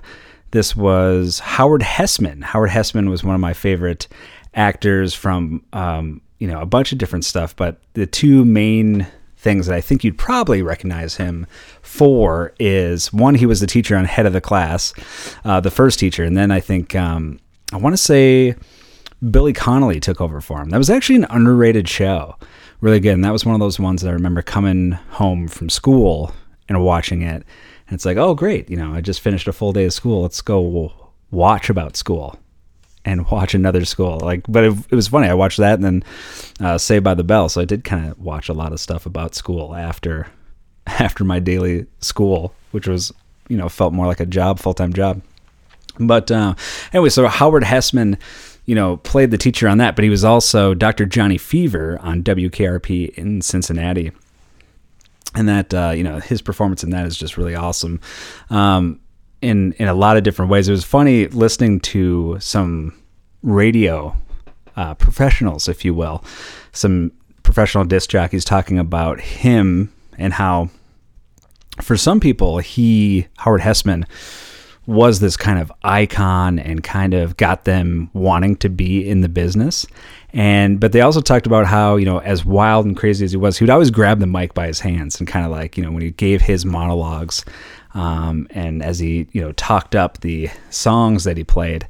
this 0.52 0.76
was 0.76 1.40
Howard 1.40 1.82
Hesseman. 1.82 2.44
Howard 2.44 2.70
Hesseman 2.70 3.10
was 3.10 3.24
one 3.24 3.34
of 3.34 3.42
my 3.42 3.54
favorite 3.54 4.08
actors 4.54 5.16
from 5.16 5.64
um, 5.74 6.22
you 6.40 6.48
know, 6.48 6.62
a 6.62 6.66
bunch 6.66 6.92
of 6.92 6.98
different 6.98 7.26
stuff, 7.26 7.56
but 7.56 7.80
the 7.94 8.06
two 8.06 8.46
main 8.46 9.08
things 9.38 9.68
that 9.68 9.76
I 9.76 9.82
think 9.82 10.04
you'd 10.04 10.18
probably 10.18 10.62
recognize 10.62 11.16
him 11.16 11.48
for 11.82 12.54
is 12.60 13.14
one, 13.14 13.36
he 13.36 13.46
was 13.46 13.60
the 13.60 13.68
teacher 13.68 13.96
on 13.96 14.06
Head 14.06 14.26
of 14.26 14.34
the 14.34 14.42
Class, 14.42 14.94
uh, 15.46 15.60
the 15.60 15.72
first 15.72 16.00
teacher, 16.00 16.24
and 16.24 16.36
then 16.36 16.52
I 16.52 16.60
think 16.60 16.96
um, 16.96 17.40
I 17.72 17.78
want 17.78 17.94
to 17.94 18.02
say 18.02 18.56
Billy 19.32 19.54
Connolly 19.54 20.00
took 20.00 20.22
over 20.22 20.42
for 20.42 20.62
him. 20.62 20.70
That 20.70 20.78
was 20.78 20.90
actually 20.90 21.18
an 21.18 21.28
underrated 21.30 21.88
show, 21.88 22.36
really 22.82 23.00
good. 23.00 23.14
And 23.14 23.24
that 23.24 23.32
was 23.32 23.46
one 23.46 23.56
of 23.56 23.62
those 23.62 23.80
ones 23.80 24.02
that 24.02 24.10
I 24.10 24.14
remember 24.14 24.42
coming 24.42 24.92
home 24.92 25.48
from 25.48 25.70
school 25.70 26.34
and 26.68 26.84
watching 26.84 27.22
it, 27.22 27.44
and 27.88 27.96
it's 27.96 28.06
like, 28.06 28.18
oh 28.18 28.36
great, 28.36 28.70
you 28.70 28.78
know, 28.78 28.94
I 28.94 29.02
just 29.02 29.22
finished 29.22 29.48
a 29.48 29.54
full 29.54 29.72
day 29.72 29.86
of 29.86 29.94
school. 29.94 30.24
Let's 30.24 30.42
go 30.42 30.94
watch 31.32 31.70
about 31.70 31.96
school 31.96 32.38
and 33.08 33.26
watch 33.32 33.56
another 33.56 33.86
school. 33.86 34.20
Like, 34.20 34.44
but 34.48 34.64
it, 34.64 34.74
it 34.90 34.96
was 34.96 35.08
funny. 35.08 35.28
I 35.28 35.34
watched 35.34 35.58
that 35.58 35.80
and 35.80 35.84
then 35.84 36.04
uh, 36.60 36.78
Saved 36.78 37.04
by 37.04 37.14
the 37.14 37.24
Bell. 37.24 37.50
So 37.50 37.62
I 37.62 37.66
did 37.66 37.84
kind 37.84 38.10
of 38.10 38.20
watch 38.20 38.50
a 38.50 38.54
lot 38.54 38.74
of 38.74 38.80
stuff 38.80 39.06
about 39.06 39.36
school 39.36 39.74
after 39.74 40.28
after 40.88 41.24
my 41.24 41.40
daily 41.40 41.88
school, 42.00 42.54
which 42.72 42.88
was 42.88 43.14
you 43.48 43.58
know 43.58 43.70
felt 43.70 43.94
more 43.94 44.08
like 44.08 44.20
a 44.20 44.26
job, 44.26 44.60
full 44.60 44.74
time 44.74 44.94
job. 44.94 45.22
But 46.00 46.30
uh, 46.30 46.54
anyway, 46.94 47.10
so 47.10 47.28
Howard 47.28 47.64
Hesseman, 47.64 48.20
you 48.66 48.76
know, 48.76 48.98
played 48.98 49.32
the 49.32 49.38
teacher 49.38 49.68
on 49.68 49.80
that, 49.80 49.96
but 49.96 50.04
he 50.04 50.10
was 50.10 50.24
also 50.24 50.76
Dr. 50.76 51.06
Johnny 51.06 51.38
Fever 51.40 51.98
on 52.02 52.22
WKRP 52.22 53.16
in 53.16 53.42
Cincinnati. 53.42 54.12
And 55.34 55.50
that, 55.50 55.74
uh, 55.74 55.94
you 55.96 56.04
know, 56.04 56.20
his 56.20 56.42
performance 56.42 56.84
in 56.84 56.92
that 56.92 57.06
is 57.08 57.18
just 57.18 57.38
really 57.38 57.56
awesome. 57.56 58.00
Um, 58.52 59.00
in 59.42 59.74
in 59.74 59.88
a 59.88 59.94
lot 59.94 60.18
of 60.18 60.24
different 60.24 60.52
ways. 60.52 60.68
It 60.68 60.72
was 60.72 60.84
funny 60.84 61.28
listening 61.28 61.80
to 61.82 62.38
some 62.40 62.94
radio 63.44 64.16
uh, 64.76 64.94
professionals, 64.96 65.68
if 65.68 65.84
you 65.84 65.94
will, 65.94 66.24
some 66.72 67.12
professional 67.44 67.86
disc 67.86 68.10
jockeys 68.10 68.46
talking 68.46 68.78
about 68.78 69.20
him 69.20 69.92
and 70.18 70.34
how, 70.34 70.70
for 71.82 71.98
some 71.98 72.20
people, 72.20 72.60
he 72.60 73.28
Howard 73.38 73.62
Hesseman 73.62 74.06
was 74.88 75.20
this 75.20 75.36
kind 75.36 75.60
of 75.60 75.72
icon 75.84 76.60
and 76.60 76.82
kind 76.82 77.14
of 77.14 77.36
got 77.36 77.66
them 77.66 78.10
wanting 78.14 78.56
to 78.56 78.70
be 78.70 79.08
in 79.08 79.20
the 79.20 79.30
business. 79.30 79.86
And 80.34 80.80
but 80.80 80.94
they 80.94 81.02
also 81.02 81.20
talked 81.20 81.46
about 81.46 81.66
how, 81.66 81.98
you 81.98 82.06
know, 82.06 82.20
as 82.20 82.46
wild 82.46 82.86
and 82.86 82.96
crazy 82.96 83.26
as 83.26 83.32
he 83.32 83.38
was, 83.38 83.58
he 83.58 83.64
would 83.64 83.70
always 83.70 83.92
grab 83.92 84.20
the 84.20 84.28
mic 84.28 84.54
by 84.54 84.68
his 84.68 84.80
hands 84.80 85.20
and 85.20 85.28
kind 85.28 85.46
of 85.46 85.52
like, 85.52 85.78
you 85.78 85.84
know, 85.84 85.92
when 85.92 86.04
he 86.04 86.12
gave 86.12 86.42
his 86.42 86.66
monologues 86.66 87.44
um, 87.98 88.48
and 88.52 88.84
as 88.84 89.00
he, 89.00 89.28
you 89.32 89.42
know, 89.42 89.52
talked 89.54 89.96
up 89.96 90.20
the 90.20 90.50
songs 90.70 91.24
that 91.24 91.36
he 91.36 91.44
played, 91.44 91.88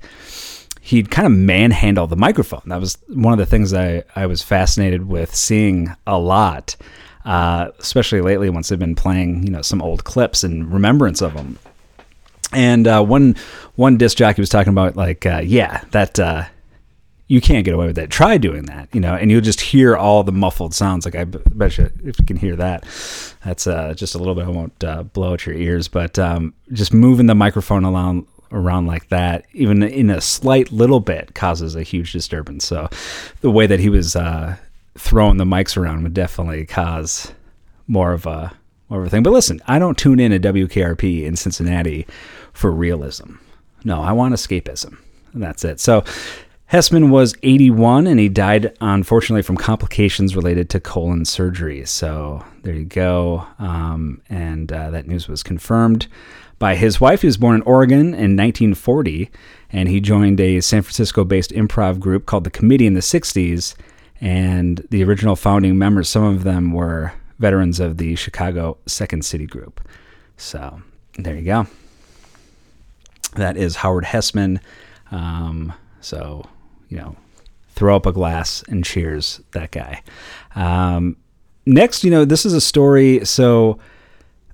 he'd 0.79 1.11
kind 1.11 1.25
of 1.25 1.33
manhandle 1.33 2.07
the 2.07 2.15
microphone. 2.15 2.61
That 2.67 2.79
was 2.79 2.97
one 3.09 3.33
of 3.33 3.39
the 3.39 3.45
things 3.45 3.73
I, 3.73 4.03
I 4.15 4.25
was 4.25 4.41
fascinated 4.41 5.09
with 5.09 5.35
seeing 5.35 5.93
a 6.07 6.17
lot. 6.17 6.77
Uh, 7.25 7.71
especially 7.79 8.21
lately, 8.21 8.49
once 8.49 8.69
they've 8.69 8.79
been 8.79 8.95
playing, 8.95 9.43
you 9.43 9.51
know, 9.51 9.61
some 9.61 9.81
old 9.81 10.05
clips 10.05 10.45
and 10.45 10.71
remembrance 10.71 11.21
of 11.21 11.33
them. 11.33 11.59
And 12.53 12.87
uh, 12.87 13.03
one 13.03 13.35
one 13.75 13.97
disc 13.97 14.17
jockey 14.17 14.41
was 14.41 14.47
talking 14.47 14.71
about 14.71 14.95
like, 14.95 15.25
uh, 15.25 15.41
yeah, 15.43 15.83
that 15.91 16.17
uh, 16.17 16.45
you 17.27 17.41
can't 17.41 17.65
get 17.65 17.73
away 17.73 17.87
with 17.87 17.97
that. 17.97 18.09
Try 18.09 18.37
doing 18.37 18.65
that, 18.65 18.93
you 18.93 19.01
know, 19.01 19.13
and 19.13 19.29
you'll 19.29 19.41
just 19.41 19.59
hear 19.59 19.97
all 19.97 20.23
the 20.23 20.31
muffled 20.31 20.73
sounds. 20.73 21.05
Like 21.05 21.15
I 21.15 21.25
bet 21.25 21.77
you 21.77 21.91
if 22.03 22.19
you 22.19 22.25
can 22.25 22.37
hear 22.37 22.55
that, 22.55 22.83
that's 23.43 23.67
uh, 23.67 23.93
just 23.93 24.15
a 24.15 24.17
little 24.17 24.35
bit. 24.35 24.45
I 24.45 24.49
won't 24.49 24.83
uh, 24.83 25.03
blow 25.03 25.33
out 25.33 25.45
your 25.45 25.55
ears, 25.55 25.87
but 25.87 26.17
um, 26.17 26.53
just 26.71 26.93
moving 26.93 27.25
the 27.25 27.35
microphone 27.35 27.85
around 27.85 28.25
around 28.51 28.85
like 28.85 29.09
that, 29.09 29.45
even 29.51 29.83
in 29.83 30.09
a 30.09 30.21
slight 30.21 30.71
little 30.71 31.01
bit, 31.01 31.35
causes 31.35 31.75
a 31.75 31.83
huge 31.83 32.13
disturbance. 32.13 32.65
So 32.65 32.87
the 33.41 33.51
way 33.51 33.67
that 33.67 33.81
he 33.81 33.89
was 33.89 34.15
uh, 34.15 34.55
throwing 34.97 35.35
the 35.35 35.43
mics 35.43 35.75
around 35.75 36.03
would 36.03 36.13
definitely 36.13 36.65
cause 36.65 37.33
more 37.87 38.13
of 38.13 38.25
a 38.25 38.53
more 38.89 39.01
of 39.01 39.07
a 39.07 39.09
thing. 39.09 39.23
But 39.23 39.33
listen, 39.33 39.59
I 39.67 39.79
don't 39.79 39.97
tune 39.97 40.21
in 40.21 40.31
at 40.31 40.41
WKRP 40.41 41.23
in 41.23 41.35
Cincinnati 41.35 42.07
for 42.53 42.71
realism. 42.71 43.33
No, 43.83 44.01
I 44.01 44.13
want 44.13 44.33
escapism. 44.33 44.97
And 45.33 45.43
that's 45.43 45.65
it. 45.65 45.79
So 45.79 46.03
Hesseman 46.71 47.09
was 47.09 47.33
81 47.43 48.07
and 48.07 48.19
he 48.19 48.27
died, 48.27 48.75
unfortunately, 48.81 49.41
from 49.41 49.55
complications 49.55 50.35
related 50.35 50.69
to 50.71 50.81
colon 50.81 51.23
surgery. 51.23 51.85
So 51.85 52.43
there 52.63 52.73
you 52.73 52.83
go. 52.83 53.47
Um, 53.57 54.21
and 54.29 54.71
uh, 54.71 54.91
that 54.91 55.07
news 55.07 55.29
was 55.29 55.43
confirmed 55.43 56.07
by 56.59 56.75
his 56.75 56.99
wife. 56.99 57.21
He 57.21 57.27
was 57.27 57.37
born 57.37 57.55
in 57.55 57.61
Oregon 57.61 58.07
in 58.07 58.35
1940 58.35 59.29
and 59.71 59.87
he 59.87 60.01
joined 60.01 60.41
a 60.41 60.59
San 60.59 60.81
Francisco 60.81 61.23
based 61.23 61.51
improv 61.51 61.99
group 61.99 62.25
called 62.25 62.43
The 62.43 62.49
Committee 62.49 62.85
in 62.85 62.95
the 62.95 62.99
60s. 62.99 63.73
And 64.19 64.85
the 64.89 65.03
original 65.05 65.37
founding 65.37 65.77
members, 65.77 66.09
some 66.09 66.23
of 66.23 66.43
them 66.43 66.73
were 66.73 67.13
veterans 67.39 67.79
of 67.79 67.97
the 67.97 68.15
Chicago 68.15 68.77
Second 68.87 69.23
City 69.23 69.45
Group. 69.45 69.87
So 70.35 70.81
there 71.17 71.35
you 71.35 71.43
go. 71.43 71.67
That 73.35 73.55
is 73.55 73.77
Howard 73.77 74.05
Hesseman. 74.05 74.59
Um, 75.11 75.73
so, 76.01 76.45
you 76.89 76.97
know, 76.97 77.15
throw 77.69 77.95
up 77.95 78.05
a 78.05 78.11
glass 78.11 78.63
and 78.67 78.83
cheers 78.83 79.41
that 79.51 79.71
guy. 79.71 80.01
Um, 80.55 81.17
next, 81.65 82.03
you 82.03 82.11
know, 82.11 82.25
this 82.25 82.45
is 82.45 82.53
a 82.53 82.61
story. 82.61 83.23
So 83.25 83.79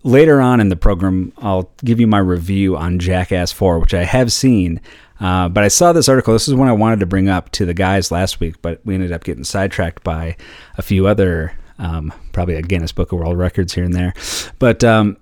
later 0.03 0.41
on 0.41 0.59
in 0.59 0.69
the 0.69 0.75
program, 0.75 1.31
I'll 1.37 1.71
give 1.83 1.99
you 1.99 2.07
my 2.07 2.19
review 2.19 2.75
on 2.75 2.99
Jackass 2.99 3.51
4, 3.51 3.79
which 3.79 3.93
I 3.93 4.03
have 4.03 4.31
seen. 4.31 4.81
Uh, 5.19 5.47
but 5.47 5.63
I 5.63 5.69
saw 5.69 5.93
this 5.93 6.09
article. 6.09 6.33
This 6.33 6.47
is 6.47 6.55
one 6.55 6.67
I 6.67 6.73
wanted 6.73 6.99
to 6.99 7.05
bring 7.05 7.29
up 7.29 7.49
to 7.51 7.65
the 7.65 7.73
guys 7.73 8.11
last 8.11 8.39
week, 8.39 8.61
but 8.61 8.81
we 8.83 8.95
ended 8.95 9.13
up 9.13 9.23
getting 9.23 9.45
sidetracked 9.45 10.03
by 10.03 10.35
a 10.77 10.81
few 10.81 11.07
other, 11.07 11.53
um, 11.79 12.11
probably 12.33 12.55
a 12.55 12.61
Guinness 12.61 12.91
Book 12.91 13.11
of 13.11 13.19
World 13.19 13.37
Records 13.37 13.73
here 13.73 13.85
and 13.85 13.93
there. 13.93 14.13
But 14.59 14.83
um, 14.83 15.17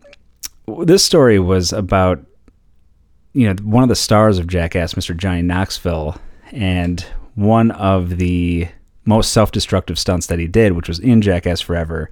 this 0.79 1.03
story 1.03 1.37
was 1.39 1.71
about 1.71 2.25
you 3.33 3.47
know, 3.47 3.55
one 3.63 3.83
of 3.83 3.89
the 3.89 3.95
stars 3.95 4.39
of 4.39 4.47
Jackass, 4.47 4.93
Mr. 4.93 5.15
Johnny 5.15 5.41
Knoxville, 5.41 6.17
and 6.51 7.05
one 7.36 7.72
of 7.72 8.17
the 8.17 8.67
most 9.05 9.31
self-destructive 9.34 9.98
stunts 9.98 10.27
that 10.27 10.39
he 10.39 10.48
did, 10.48 10.74
which 10.74 10.88
was 10.88 11.00
in 11.00 11.22
Jackass 11.22 11.62
Forever, 11.62 12.10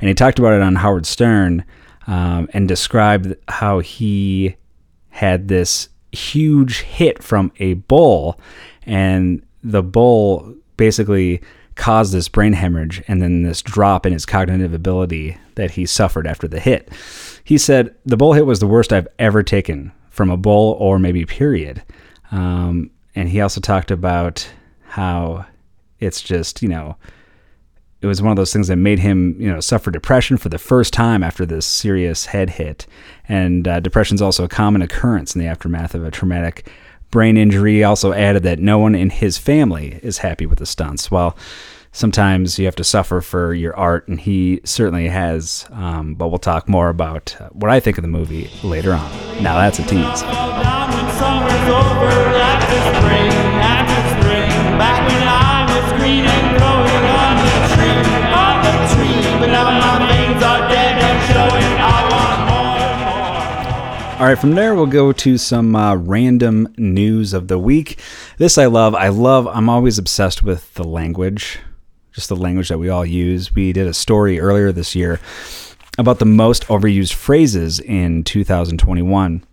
and 0.00 0.08
he 0.08 0.14
talked 0.14 0.38
about 0.38 0.54
it 0.54 0.62
on 0.62 0.76
Howard 0.76 1.06
Stern, 1.06 1.64
um, 2.06 2.48
and 2.52 2.66
described 2.66 3.36
how 3.48 3.78
he 3.78 4.56
had 5.10 5.48
this 5.48 5.88
huge 6.10 6.80
hit 6.80 7.22
from 7.22 7.52
a 7.58 7.74
bull, 7.74 8.40
and 8.84 9.44
the 9.62 9.82
bull 9.82 10.54
basically 10.76 11.40
caused 11.74 12.12
this 12.12 12.28
brain 12.28 12.52
hemorrhage 12.52 13.02
and 13.08 13.22
then 13.22 13.42
this 13.42 13.62
drop 13.62 14.04
in 14.04 14.12
his 14.12 14.26
cognitive 14.26 14.74
ability 14.74 15.36
that 15.54 15.70
he 15.70 15.86
suffered 15.86 16.26
after 16.26 16.46
the 16.46 16.60
hit. 16.60 16.90
He 17.44 17.56
said, 17.56 17.94
The 18.04 18.16
bull 18.16 18.32
hit 18.32 18.46
was 18.46 18.60
the 18.60 18.66
worst 18.66 18.92
I've 18.92 19.08
ever 19.18 19.42
taken 19.42 19.92
from 20.10 20.30
a 20.30 20.36
bull 20.36 20.76
or 20.78 20.98
maybe 20.98 21.24
period. 21.24 21.82
Um, 22.30 22.90
and 23.14 23.28
he 23.28 23.40
also 23.40 23.60
talked 23.60 23.90
about 23.90 24.48
how 24.88 25.46
it's 26.00 26.20
just, 26.20 26.62
you 26.62 26.68
know, 26.68 26.96
it 28.00 28.06
was 28.06 28.20
one 28.20 28.32
of 28.32 28.36
those 28.36 28.52
things 28.52 28.68
that 28.68 28.76
made 28.76 28.98
him, 28.98 29.36
you 29.38 29.50
know, 29.50 29.60
suffer 29.60 29.90
depression 29.90 30.36
for 30.36 30.48
the 30.48 30.58
first 30.58 30.92
time 30.92 31.22
after 31.22 31.46
this 31.46 31.64
serious 31.64 32.26
head 32.26 32.50
hit. 32.50 32.86
And 33.28 33.66
uh, 33.68 33.78
depression 33.80 34.16
is 34.16 34.22
also 34.22 34.44
a 34.44 34.48
common 34.48 34.82
occurrence 34.82 35.34
in 35.34 35.40
the 35.40 35.46
aftermath 35.46 35.94
of 35.94 36.04
a 36.04 36.10
traumatic 36.10 36.68
brain 37.12 37.36
injury. 37.36 37.74
He 37.74 37.84
also 37.84 38.12
added 38.12 38.42
that 38.42 38.58
no 38.58 38.78
one 38.78 38.96
in 38.96 39.10
his 39.10 39.38
family 39.38 40.00
is 40.02 40.18
happy 40.18 40.46
with 40.46 40.58
the 40.58 40.66
stunts. 40.66 41.12
Well, 41.12 41.36
sometimes 41.92 42.58
you 42.58 42.64
have 42.64 42.76
to 42.76 42.84
suffer 42.84 43.20
for 43.20 43.54
your 43.54 43.76
art, 43.76 44.08
and 44.08 44.18
he 44.18 44.60
certainly 44.64 45.08
has. 45.08 45.66
Um, 45.70 46.14
but 46.14 46.28
we'll 46.28 46.38
talk 46.38 46.68
more 46.68 46.88
about 46.88 47.36
what 47.50 47.70
I 47.70 47.78
think 47.78 47.98
of 47.98 48.02
the 48.02 48.08
movie 48.08 48.50
later 48.64 48.92
on. 48.92 49.10
Now 49.42 49.58
that's 49.58 49.78
a 49.78 49.84
tease. 49.84 51.01
All 64.18 64.28
right, 64.28 64.38
from 64.38 64.54
there 64.54 64.74
we'll 64.74 64.86
go 64.86 65.12
to 65.12 65.36
some 65.36 65.74
uh, 65.74 65.96
random 65.96 66.72
news 66.78 67.32
of 67.32 67.48
the 67.48 67.58
week. 67.58 67.98
This 68.38 68.56
I 68.56 68.66
love. 68.66 68.94
I 68.94 69.08
love. 69.08 69.48
I'm 69.48 69.68
always 69.68 69.98
obsessed 69.98 70.42
with 70.42 70.72
the 70.74 70.84
language 70.84 71.58
just 72.12 72.28
the 72.28 72.36
language 72.36 72.68
that 72.68 72.78
we 72.78 72.88
all 72.88 73.04
use. 73.04 73.54
We 73.54 73.72
did 73.72 73.86
a 73.86 73.94
story 73.94 74.38
earlier 74.38 74.70
this 74.70 74.94
year 74.94 75.18
about 75.98 76.18
the 76.18 76.26
most 76.26 76.66
overused 76.68 77.14
phrases 77.14 77.80
in 77.80 78.24
2021. 78.24 79.44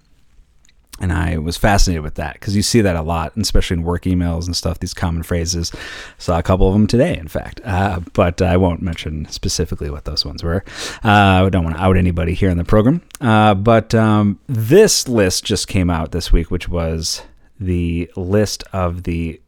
And 0.99 1.13
I 1.13 1.37
was 1.37 1.57
fascinated 1.57 2.03
with 2.03 2.15
that 2.15 2.33
because 2.33 2.55
you 2.55 2.61
see 2.61 2.81
that 2.81 2.95
a 2.95 3.01
lot, 3.01 3.31
especially 3.37 3.77
in 3.77 3.83
work 3.83 4.03
emails 4.03 4.45
and 4.45 4.55
stuff, 4.55 4.79
these 4.79 4.93
common 4.93 5.23
phrases. 5.23 5.71
Saw 6.17 6.37
a 6.37 6.43
couple 6.43 6.67
of 6.67 6.73
them 6.73 6.87
today, 6.87 7.17
in 7.17 7.27
fact, 7.27 7.61
uh, 7.63 8.01
but 8.13 8.41
I 8.41 8.57
won't 8.57 8.81
mention 8.81 9.27
specifically 9.29 9.89
what 9.89 10.05
those 10.05 10.25
ones 10.25 10.43
were. 10.43 10.63
Uh, 11.03 11.45
I 11.45 11.49
don't 11.49 11.63
want 11.63 11.77
to 11.77 11.81
out 11.81 11.97
anybody 11.97 12.33
here 12.33 12.49
in 12.49 12.57
the 12.57 12.65
program. 12.65 13.01
Uh, 13.21 13.53
but 13.53 13.95
um, 13.95 14.39
this 14.47 15.07
list 15.07 15.45
just 15.45 15.67
came 15.67 15.89
out 15.89 16.11
this 16.11 16.31
week, 16.33 16.51
which 16.51 16.67
was 16.67 17.21
the 17.59 18.11
list 18.15 18.63
of 18.73 19.03
the 19.03 19.41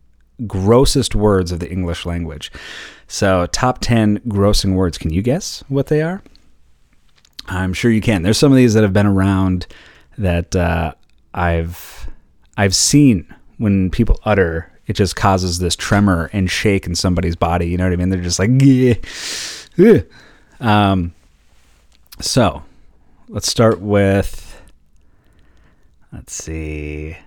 grossest 0.47 1.15
words 1.15 1.51
of 1.51 1.59
the 1.59 1.69
English 1.69 2.05
language. 2.05 2.51
So, 3.07 3.45
top 3.47 3.79
10 3.79 4.19
grossing 4.19 4.75
words. 4.75 4.97
Can 4.97 5.11
you 5.11 5.21
guess 5.21 5.63
what 5.67 5.87
they 5.87 6.01
are? 6.01 6.23
I'm 7.47 7.73
sure 7.73 7.91
you 7.91 8.01
can. 8.01 8.21
There's 8.21 8.37
some 8.37 8.51
of 8.51 8.55
these 8.55 8.73
that 8.73 8.83
have 8.83 8.93
been 8.93 9.05
around 9.07 9.67
that 10.17 10.55
uh, 10.55 10.93
I've 11.33 12.09
I've 12.57 12.75
seen 12.75 13.33
when 13.57 13.89
people 13.89 14.19
utter. 14.23 14.71
It 14.87 14.93
just 14.93 15.15
causes 15.15 15.59
this 15.59 15.75
tremor 15.75 16.29
and 16.33 16.49
shake 16.49 16.85
in 16.85 16.95
somebody's 16.95 17.35
body. 17.35 17.69
You 17.69 17.77
know 17.77 17.85
what 17.85 17.93
I 17.93 17.95
mean? 17.95 18.09
They're 18.09 18.21
just 18.21 18.39
like, 18.39 18.49
yeah. 19.77 20.01
Um, 20.59 21.13
so 22.19 22.63
let's 23.29 23.49
start 23.49 23.79
with. 23.79 24.47
Let's 26.11 26.33
see. 26.33 27.17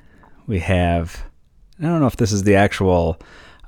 We 0.47 0.59
have. 0.59 1.25
I 1.81 1.85
don't 1.85 2.01
know 2.01 2.07
if 2.07 2.17
this 2.17 2.33
is 2.33 2.43
the 2.43 2.55
actual 2.55 3.19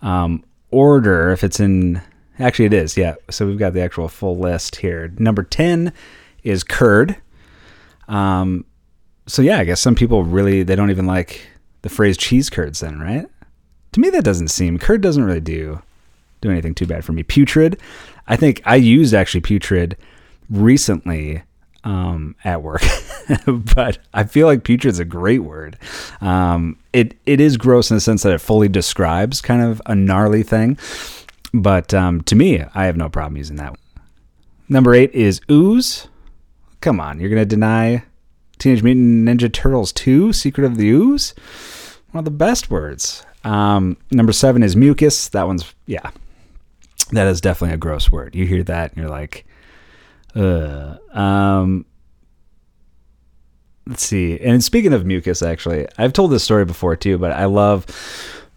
um, 0.03 0.45
order, 0.71 1.31
if 1.31 1.43
it's 1.43 1.61
in. 1.61 2.03
Actually, 2.39 2.67
it 2.67 2.75
is, 2.75 2.97
yeah. 2.99 3.15
So 3.31 3.47
we've 3.47 3.59
got 3.59 3.73
the 3.73 3.81
actual 3.81 4.09
full 4.09 4.37
list 4.37 4.77
here. 4.77 5.11
Number 5.19 5.43
10 5.43 5.91
is 6.43 6.63
curd. 6.63 7.17
Um, 8.09 8.67
so 9.27 9.43
yeah, 9.43 9.59
I 9.59 9.65
guess 9.65 9.81
some 9.81 9.95
people 9.95 10.25
really, 10.25 10.63
they 10.63 10.77
don't 10.77 10.91
even 10.91 11.07
like 11.07 11.47
the 11.83 11.89
phrase 11.89 12.17
cheese 12.17 12.51
curds 12.51 12.81
then, 12.81 12.99
right? 13.01 13.27
To 13.93 14.01
me, 14.01 14.11
that 14.11 14.25
doesn't 14.25 14.49
seem, 14.49 14.79
curd 14.79 15.01
doesn't 15.01 15.25
really 15.25 15.41
do, 15.41 15.81
do 16.41 16.51
anything 16.51 16.75
too 16.75 16.87
bad 16.87 17.05
for 17.05 17.13
me. 17.13 17.23
Putrid. 17.23 17.81
I 18.29 18.37
think 18.37 18.61
I 18.65 18.77
used 18.77 19.15
actually 19.15 19.41
putrid 19.41 19.97
recently 20.51 21.43
um, 21.87 22.35
at 22.45 22.63
work. 22.63 22.83
but 23.47 23.99
I 24.13 24.25
feel 24.25 24.47
like 24.47 24.65
putrid 24.65 24.93
is 24.93 24.99
a 24.99 25.05
great 25.05 25.41
word. 25.41 25.79
Um, 26.21 26.79
it 26.93 27.17
it 27.25 27.41
is 27.41 27.57
gross 27.57 27.91
in 27.91 27.97
the 27.97 28.01
sense 28.01 28.23
that 28.25 28.33
it 28.33 28.41
fully 28.41 28.69
describes 28.69 29.41
kind 29.41 29.63
of 29.63 29.81
a 29.87 29.95
gnarly 29.95 30.43
thing, 30.43 30.79
but 31.55 31.95
um, 31.95 32.23
to 32.23 32.35
me, 32.35 32.63
I 32.75 32.87
have 32.87 32.97
no 32.97 33.09
problem 33.09 33.37
using 33.37 33.57
that. 33.57 33.79
Number 34.69 34.95
eight 34.95 35.13
is 35.13 35.41
ooze. 35.51 36.09
Come 36.81 37.01
on, 37.01 37.21
you're 37.21 37.31
gonna 37.31 37.45
deny 37.45 38.05
Teenage 38.59 38.83
Mutant 38.83 39.29
Ninja 39.29 39.53
Turtles 39.53 39.93
2: 39.93 40.33
Secret 40.33 40.65
of 40.65 40.77
the 40.77 40.89
Ooze? 40.89 41.35
One 42.13 42.21
of 42.21 42.25
the 42.25 42.31
best 42.31 42.71
words. 42.71 43.25
Um, 43.45 43.97
number 44.11 44.33
seven 44.33 44.63
is 44.63 44.75
mucus. 44.75 45.29
That 45.29 45.47
one's 45.47 45.75
yeah, 45.87 46.11
that 47.13 47.27
is 47.29 47.41
definitely 47.41 47.75
a 47.75 47.79
gross 47.79 48.11
word. 48.11 48.35
You 48.35 48.47
hear 48.47 48.63
that 48.65 48.93
and 48.93 48.99
you're 48.99 49.11
like, 49.11 49.47
uh. 50.35 50.97
Um, 51.13 51.85
let's 53.87 54.05
see. 54.05 54.39
And 54.41 54.63
speaking 54.63 54.93
of 54.93 55.07
mucus, 55.07 55.43
actually, 55.43 55.87
I've 55.99 56.13
told 56.13 56.33
this 56.33 56.45
story 56.45 56.65
before 56.65 56.97
too, 56.97 57.19
but 57.19 57.33
I 57.33 57.45
love 57.45 57.87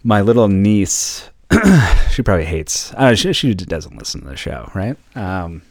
my 0.03 0.21
little 0.21 0.47
niece. 0.47 1.29
she 2.11 2.21
probably 2.21 2.45
hates. 2.45 2.93
Uh, 2.93 3.15
she, 3.15 3.33
she 3.33 3.53
doesn't 3.53 3.97
listen 3.97 4.21
to 4.21 4.27
the 4.27 4.35
show, 4.35 4.71
right? 4.73 4.97
Um, 5.15 5.61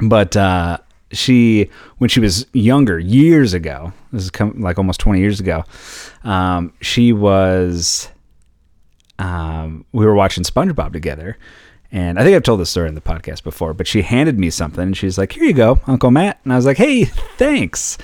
but 0.00 0.36
uh, 0.36 0.78
she, 1.12 1.70
when 1.98 2.08
she 2.08 2.20
was 2.20 2.46
younger, 2.52 2.98
years 2.98 3.54
ago, 3.54 3.92
this 4.12 4.24
is 4.24 4.30
come, 4.30 4.60
like 4.60 4.78
almost 4.78 5.00
twenty 5.00 5.20
years 5.20 5.40
ago, 5.40 5.64
um, 6.24 6.72
she 6.80 7.12
was. 7.12 8.08
Um, 9.20 9.84
we 9.90 10.06
were 10.06 10.14
watching 10.14 10.44
SpongeBob 10.44 10.92
together, 10.92 11.36
and 11.90 12.18
I 12.18 12.22
think 12.24 12.36
I've 12.36 12.42
told 12.42 12.60
this 12.60 12.68
story 12.70 12.88
in 12.88 12.94
the 12.94 13.00
podcast 13.00 13.42
before, 13.42 13.72
but 13.72 13.86
she 13.86 14.02
handed 14.02 14.38
me 14.38 14.50
something 14.50 14.82
and 14.82 14.96
she's 14.96 15.16
like, 15.16 15.32
Here 15.32 15.44
you 15.44 15.54
go, 15.54 15.80
Uncle 15.86 16.10
Matt. 16.10 16.38
And 16.44 16.52
I 16.52 16.56
was 16.56 16.66
like, 16.66 16.76
Hey, 16.76 17.04
thanks. 17.06 17.96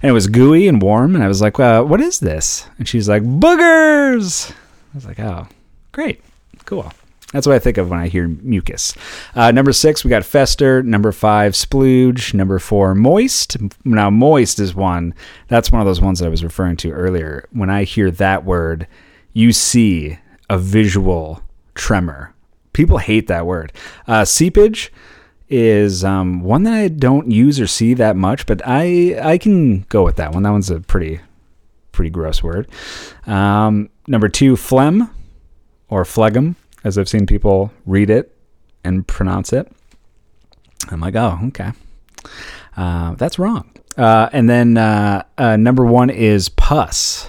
And 0.00 0.08
it 0.08 0.12
was 0.12 0.28
gooey 0.28 0.68
and 0.68 0.80
warm. 0.80 1.16
And 1.16 1.24
I 1.24 1.28
was 1.28 1.40
like, 1.42 1.58
uh, 1.58 1.82
What 1.82 2.00
is 2.00 2.20
this? 2.20 2.68
And 2.78 2.88
she's 2.88 3.08
like, 3.08 3.22
Boogers. 3.22 4.52
I 4.52 4.94
was 4.94 5.06
like, 5.06 5.18
Oh, 5.18 5.48
great. 5.90 6.22
Cool. 6.66 6.92
That's 7.32 7.46
what 7.46 7.56
I 7.56 7.58
think 7.58 7.78
of 7.78 7.90
when 7.90 7.98
I 7.98 8.08
hear 8.08 8.28
mucus. 8.28 8.94
Uh, 9.34 9.50
number 9.50 9.72
six, 9.72 10.04
we 10.04 10.10
got 10.10 10.24
fester. 10.24 10.82
Number 10.82 11.12
five, 11.12 11.52
splooge. 11.52 12.34
Number 12.34 12.58
four, 12.58 12.94
moist. 12.94 13.56
Now, 13.84 14.10
moist 14.10 14.58
is 14.58 14.74
one. 14.74 15.14
That's 15.48 15.72
one 15.72 15.80
of 15.80 15.86
those 15.86 16.00
ones 16.00 16.18
that 16.18 16.26
I 16.26 16.30
was 16.30 16.44
referring 16.44 16.76
to 16.78 16.92
earlier. 16.92 17.48
When 17.52 17.70
I 17.70 17.84
hear 17.84 18.10
that 18.12 18.44
word, 18.44 18.86
you 19.32 19.52
see 19.52 20.18
a 20.50 20.58
visual 20.58 21.42
tremor 21.74 22.34
people 22.72 22.98
hate 22.98 23.26
that 23.26 23.46
word. 23.46 23.72
Uh, 24.06 24.24
seepage 24.24 24.92
is 25.48 26.04
um, 26.04 26.40
one 26.40 26.62
that 26.62 26.72
I 26.72 26.88
don't 26.88 27.30
use 27.30 27.60
or 27.60 27.66
see 27.66 27.94
that 27.94 28.16
much, 28.16 28.46
but 28.46 28.62
I 28.64 29.18
I 29.22 29.38
can 29.38 29.80
go 29.82 30.02
with 30.02 30.16
that 30.16 30.32
one. 30.32 30.42
That 30.42 30.50
one's 30.50 30.70
a 30.70 30.80
pretty 30.80 31.20
pretty 31.92 32.10
gross 32.10 32.42
word. 32.42 32.68
Um, 33.26 33.90
number 34.06 34.28
two, 34.28 34.56
phlegm 34.56 35.10
or 35.88 36.04
phlegm, 36.04 36.56
as 36.84 36.98
I've 36.98 37.08
seen 37.08 37.26
people 37.26 37.72
read 37.86 38.10
it 38.10 38.36
and 38.84 39.06
pronounce 39.06 39.52
it. 39.52 39.70
I'm 40.90 41.00
like, 41.00 41.14
oh, 41.14 41.38
okay, 41.48 41.72
uh, 42.76 43.14
that's 43.14 43.38
wrong. 43.38 43.70
Uh, 43.96 44.28
and 44.32 44.48
then 44.48 44.76
uh, 44.76 45.22
uh 45.38 45.56
number 45.56 45.84
one 45.84 46.10
is 46.10 46.48
pus. 46.48 47.28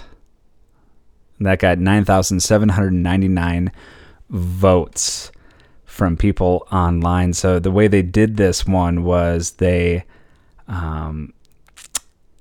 That 1.39 1.59
got 1.59 1.77
nine 1.77 2.05
thousand 2.05 2.39
seven 2.39 2.69
hundred 2.69 2.93
ninety 2.93 3.27
nine 3.27 3.71
votes 4.29 5.31
from 5.85 6.17
people 6.17 6.67
online. 6.71 7.33
So 7.33 7.59
the 7.59 7.71
way 7.71 7.87
they 7.87 8.01
did 8.01 8.37
this 8.37 8.65
one 8.65 9.03
was 9.03 9.51
they 9.51 10.05
um, 10.67 11.33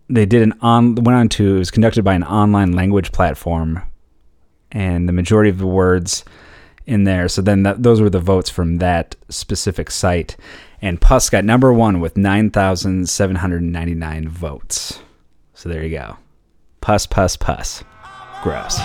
they 0.08 0.24
did 0.24 0.42
an 0.42 0.54
on 0.60 0.94
went 0.94 1.16
on 1.16 1.28
to 1.30 1.56
it 1.56 1.58
was 1.58 1.70
conducted 1.70 2.04
by 2.04 2.14
an 2.14 2.24
online 2.24 2.72
language 2.72 3.12
platform, 3.12 3.82
and 4.70 5.08
the 5.08 5.12
majority 5.12 5.50
of 5.50 5.58
the 5.58 5.66
words 5.66 6.24
in 6.86 7.04
there. 7.04 7.28
So 7.28 7.42
then 7.42 7.62
that, 7.62 7.82
those 7.82 8.00
were 8.00 8.10
the 8.10 8.20
votes 8.20 8.50
from 8.50 8.78
that 8.78 9.16
specific 9.28 9.90
site, 9.90 10.36
and 10.80 11.00
Puss 11.00 11.30
got 11.30 11.44
number 11.44 11.72
one 11.72 12.00
with 12.00 12.16
nine 12.16 12.50
thousand 12.50 13.08
seven 13.08 13.36
hundred 13.36 13.62
ninety 13.62 13.94
nine 13.94 14.28
votes. 14.28 15.00
So 15.54 15.68
there 15.68 15.82
you 15.84 15.96
go, 15.96 16.16
Puss, 16.80 17.06
Puss, 17.06 17.36
Puss, 17.36 17.84
gross. 18.42 18.80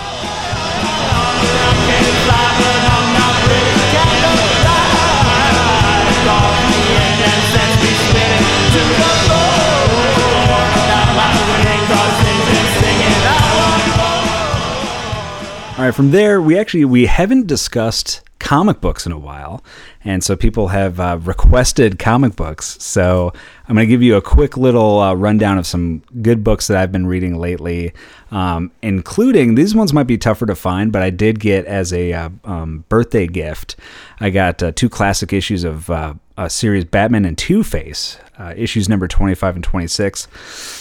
All 15.78 15.84
right, 15.84 15.94
from 15.94 16.10
there, 16.10 16.42
we 16.42 16.58
actually 16.58 16.84
we 16.86 17.06
haven't 17.06 17.46
discussed 17.46 18.22
comic 18.40 18.80
books 18.80 19.06
in 19.06 19.12
a 19.12 19.18
while, 19.18 19.62
and 20.02 20.24
so 20.24 20.34
people 20.34 20.66
have 20.66 20.98
uh, 20.98 21.20
requested 21.22 22.00
comic 22.00 22.34
books. 22.34 22.82
So 22.82 23.32
I'm 23.68 23.76
going 23.76 23.86
to 23.86 23.88
give 23.88 24.02
you 24.02 24.16
a 24.16 24.20
quick 24.20 24.56
little 24.56 24.98
uh, 24.98 25.14
rundown 25.14 25.56
of 25.56 25.68
some 25.68 26.02
good 26.20 26.42
books 26.42 26.66
that 26.66 26.76
I've 26.76 26.90
been 26.90 27.06
reading 27.06 27.38
lately, 27.38 27.92
um, 28.32 28.72
including 28.82 29.54
these 29.54 29.72
ones 29.72 29.92
might 29.92 30.08
be 30.08 30.18
tougher 30.18 30.46
to 30.46 30.56
find, 30.56 30.90
but 30.90 31.02
I 31.02 31.10
did 31.10 31.38
get 31.38 31.64
as 31.66 31.92
a 31.92 32.12
uh, 32.12 32.30
um, 32.42 32.84
birthday 32.88 33.28
gift. 33.28 33.76
I 34.18 34.30
got 34.30 34.60
uh, 34.60 34.72
two 34.72 34.88
classic 34.88 35.32
issues 35.32 35.62
of 35.62 35.88
uh, 35.90 36.14
a 36.36 36.50
series 36.50 36.86
Batman 36.86 37.24
and 37.24 37.38
Two 37.38 37.62
Face, 37.62 38.18
uh, 38.36 38.52
issues 38.56 38.88
number 38.88 39.06
25 39.06 39.54
and 39.54 39.62
26. 39.62 40.26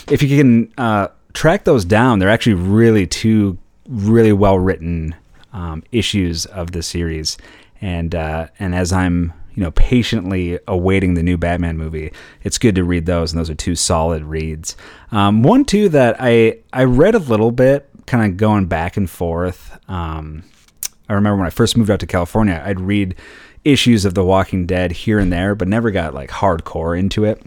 If 0.09 0.23
you 0.23 0.37
can 0.39 1.11
track 1.33 1.65
those 1.65 1.85
down, 1.85 2.17
they're 2.17 2.29
actually 2.29 2.55
really 2.55 3.05
two 3.05 3.59
really 3.87 4.33
well 4.33 4.59
written 4.59 5.15
um, 5.53 5.83
issues 5.91 6.45
of 6.45 6.71
the 6.71 6.83
series, 6.83 7.37
and 7.81 8.13
uh, 8.13 8.47
and 8.59 8.75
as 8.75 8.91
I'm 8.91 9.33
you 9.55 9.63
know 9.63 9.71
patiently 9.71 10.59
awaiting 10.67 11.13
the 11.13 11.23
new 11.23 11.37
Batman 11.37 11.77
movie, 11.77 12.11
it's 12.43 12.57
good 12.57 12.75
to 12.75 12.83
read 12.83 13.05
those, 13.05 13.31
and 13.31 13.39
those 13.39 13.49
are 13.49 13.55
two 13.55 13.75
solid 13.75 14.23
reads. 14.23 14.75
Um, 15.11 15.43
one 15.43 15.65
too 15.65 15.89
that 15.89 16.17
I 16.19 16.59
I 16.73 16.83
read 16.83 17.15
a 17.15 17.19
little 17.19 17.51
bit, 17.51 17.89
kind 18.05 18.29
of 18.29 18.37
going 18.37 18.65
back 18.65 18.97
and 18.97 19.09
forth. 19.09 19.77
Um, 19.89 20.43
I 21.09 21.13
remember 21.13 21.37
when 21.37 21.47
I 21.47 21.51
first 21.51 21.77
moved 21.77 21.89
out 21.89 21.99
to 22.01 22.07
California, 22.07 22.61
I'd 22.65 22.81
read 22.81 23.15
issues 23.63 24.05
of 24.05 24.13
The 24.13 24.23
Walking 24.23 24.65
Dead 24.65 24.91
here 24.91 25.19
and 25.19 25.31
there, 25.31 25.55
but 25.55 25.67
never 25.67 25.91
got 25.91 26.13
like 26.13 26.29
hardcore 26.29 26.97
into 26.97 27.23
it. 27.23 27.41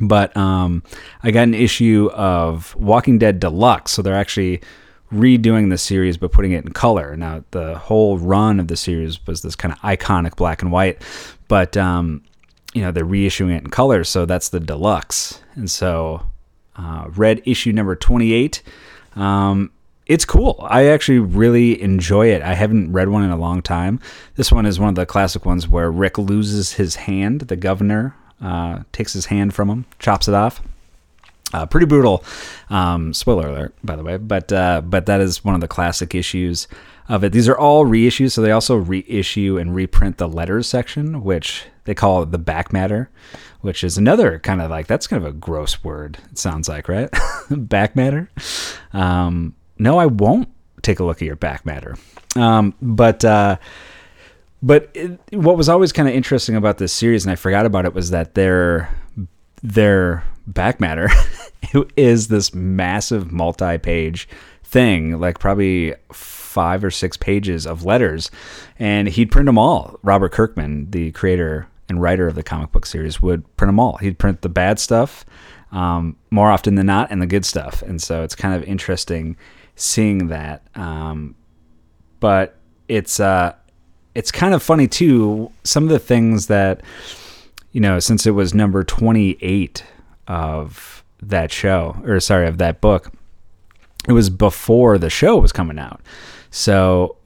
But 0.00 0.34
um, 0.36 0.82
I 1.22 1.30
got 1.30 1.42
an 1.42 1.54
issue 1.54 2.10
of 2.14 2.74
Walking 2.76 3.18
Dead 3.18 3.38
Deluxe, 3.38 3.92
so 3.92 4.02
they're 4.02 4.14
actually 4.14 4.62
redoing 5.12 5.70
the 5.70 5.78
series 5.78 6.16
but 6.16 6.32
putting 6.32 6.52
it 6.52 6.64
in 6.64 6.72
color. 6.72 7.16
Now, 7.16 7.44
the 7.50 7.76
whole 7.76 8.18
run 8.18 8.60
of 8.60 8.68
the 8.68 8.76
series 8.76 9.24
was 9.26 9.42
this 9.42 9.56
kind 9.56 9.74
of 9.74 9.80
iconic 9.80 10.36
black 10.36 10.62
and 10.62 10.70
white, 10.70 11.02
but 11.48 11.76
um, 11.76 12.22
you 12.74 12.82
know 12.82 12.92
they're 12.92 13.04
reissuing 13.04 13.54
it 13.56 13.64
in 13.64 13.70
color, 13.70 14.04
so 14.04 14.26
that's 14.26 14.50
the 14.50 14.60
deluxe. 14.60 15.40
And 15.56 15.70
so, 15.70 16.22
uh, 16.76 17.06
read 17.16 17.42
issue 17.44 17.72
number 17.72 17.96
twenty-eight. 17.96 18.62
Um, 19.16 19.72
it's 20.06 20.24
cool. 20.24 20.64
I 20.68 20.86
actually 20.86 21.18
really 21.18 21.80
enjoy 21.82 22.28
it. 22.28 22.42
I 22.42 22.54
haven't 22.54 22.92
read 22.92 23.08
one 23.08 23.22
in 23.22 23.30
a 23.30 23.36
long 23.36 23.62
time. 23.62 24.00
This 24.34 24.50
one 24.50 24.66
is 24.66 24.80
one 24.80 24.88
of 24.88 24.94
the 24.94 25.06
classic 25.06 25.44
ones 25.44 25.68
where 25.68 25.90
Rick 25.90 26.18
loses 26.18 26.72
his 26.72 26.96
hand. 26.96 27.42
The 27.42 27.56
governor 27.56 28.16
uh, 28.40 28.80
takes 28.92 29.12
his 29.12 29.26
hand 29.26 29.54
from 29.54 29.68
him, 29.68 29.84
chops 29.98 30.26
it 30.26 30.34
off. 30.34 30.62
Uh, 31.52 31.66
pretty 31.66 31.86
brutal. 31.86 32.24
Um, 32.68 33.12
spoiler 33.12 33.48
alert, 33.48 33.74
by 33.82 33.96
the 33.96 34.04
way, 34.04 34.16
but 34.16 34.52
uh, 34.52 34.82
but 34.82 35.06
that 35.06 35.20
is 35.20 35.44
one 35.44 35.54
of 35.54 35.60
the 35.60 35.68
classic 35.68 36.14
issues 36.14 36.68
of 37.08 37.24
it. 37.24 37.32
These 37.32 37.48
are 37.48 37.58
all 37.58 37.84
reissues, 37.84 38.32
so 38.32 38.42
they 38.42 38.52
also 38.52 38.76
reissue 38.76 39.58
and 39.58 39.74
reprint 39.74 40.18
the 40.18 40.28
letters 40.28 40.68
section, 40.68 41.24
which 41.24 41.64
they 41.84 41.94
call 41.94 42.24
the 42.24 42.38
back 42.38 42.72
matter, 42.72 43.10
which 43.62 43.82
is 43.82 43.98
another 43.98 44.38
kind 44.38 44.60
of 44.60 44.70
like 44.70 44.86
that's 44.86 45.08
kind 45.08 45.24
of 45.24 45.28
a 45.28 45.32
gross 45.32 45.82
word. 45.82 46.18
It 46.30 46.38
sounds 46.38 46.68
like 46.68 46.88
right, 46.88 47.10
back 47.50 47.96
matter. 47.96 48.30
Um, 48.92 49.56
no, 49.78 49.98
I 49.98 50.06
won't 50.06 50.48
take 50.82 51.00
a 51.00 51.04
look 51.04 51.20
at 51.20 51.26
your 51.26 51.36
back 51.36 51.66
matter. 51.66 51.96
Um, 52.36 52.74
but 52.80 53.24
uh, 53.24 53.56
but 54.62 54.90
it, 54.94 55.18
what 55.32 55.56
was 55.56 55.68
always 55.68 55.92
kind 55.92 56.08
of 56.08 56.14
interesting 56.14 56.54
about 56.54 56.78
this 56.78 56.92
series, 56.92 57.24
and 57.24 57.32
I 57.32 57.34
forgot 57.34 57.66
about 57.66 57.86
it, 57.86 57.94
was 57.94 58.10
that 58.10 58.34
their 58.34 58.88
their 59.62 60.24
back 60.46 60.80
matter 60.80 61.08
is 61.96 62.28
this 62.28 62.54
massive 62.54 63.30
multi-page 63.30 64.28
thing, 64.64 65.18
like 65.18 65.38
probably 65.38 65.94
five 66.12 66.84
or 66.84 66.90
six 66.90 67.16
pages 67.16 67.66
of 67.66 67.84
letters, 67.84 68.30
and 68.78 69.08
he'd 69.08 69.30
print 69.30 69.46
them 69.46 69.58
all. 69.58 69.98
Robert 70.02 70.32
Kirkman, 70.32 70.90
the 70.90 71.12
creator 71.12 71.68
and 71.88 72.00
writer 72.00 72.26
of 72.26 72.34
the 72.34 72.42
comic 72.42 72.72
book 72.72 72.86
series, 72.86 73.20
would 73.20 73.44
print 73.56 73.68
them 73.68 73.80
all. 73.80 73.96
He'd 73.98 74.18
print 74.18 74.42
the 74.42 74.48
bad 74.48 74.78
stuff 74.78 75.24
um, 75.72 76.16
more 76.30 76.50
often 76.50 76.74
than 76.74 76.86
not, 76.86 77.10
and 77.10 77.20
the 77.20 77.26
good 77.26 77.44
stuff. 77.44 77.82
And 77.82 78.00
so 78.00 78.22
it's 78.22 78.34
kind 78.34 78.54
of 78.54 78.62
interesting 78.64 79.36
seeing 79.76 80.28
that. 80.28 80.62
Um, 80.74 81.34
but 82.18 82.56
it's 82.88 83.20
uh, 83.20 83.54
it's 84.14 84.30
kind 84.30 84.54
of 84.54 84.62
funny 84.62 84.88
too. 84.88 85.50
Some 85.64 85.84
of 85.84 85.90
the 85.90 85.98
things 85.98 86.46
that 86.48 86.82
you 87.72 87.80
know, 87.80 87.98
since 87.98 88.26
it 88.26 88.32
was 88.32 88.54
number 88.54 88.84
twenty 88.84 89.38
eight 89.40 89.84
of 90.26 91.04
that 91.22 91.52
show, 91.52 91.96
or 92.04 92.20
sorry, 92.20 92.48
of 92.48 92.58
that 92.58 92.80
book, 92.80 93.12
it 94.08 94.12
was 94.12 94.30
before 94.30 94.98
the 94.98 95.10
show 95.10 95.36
was 95.36 95.52
coming 95.52 95.78
out. 95.78 96.00
So 96.50 97.16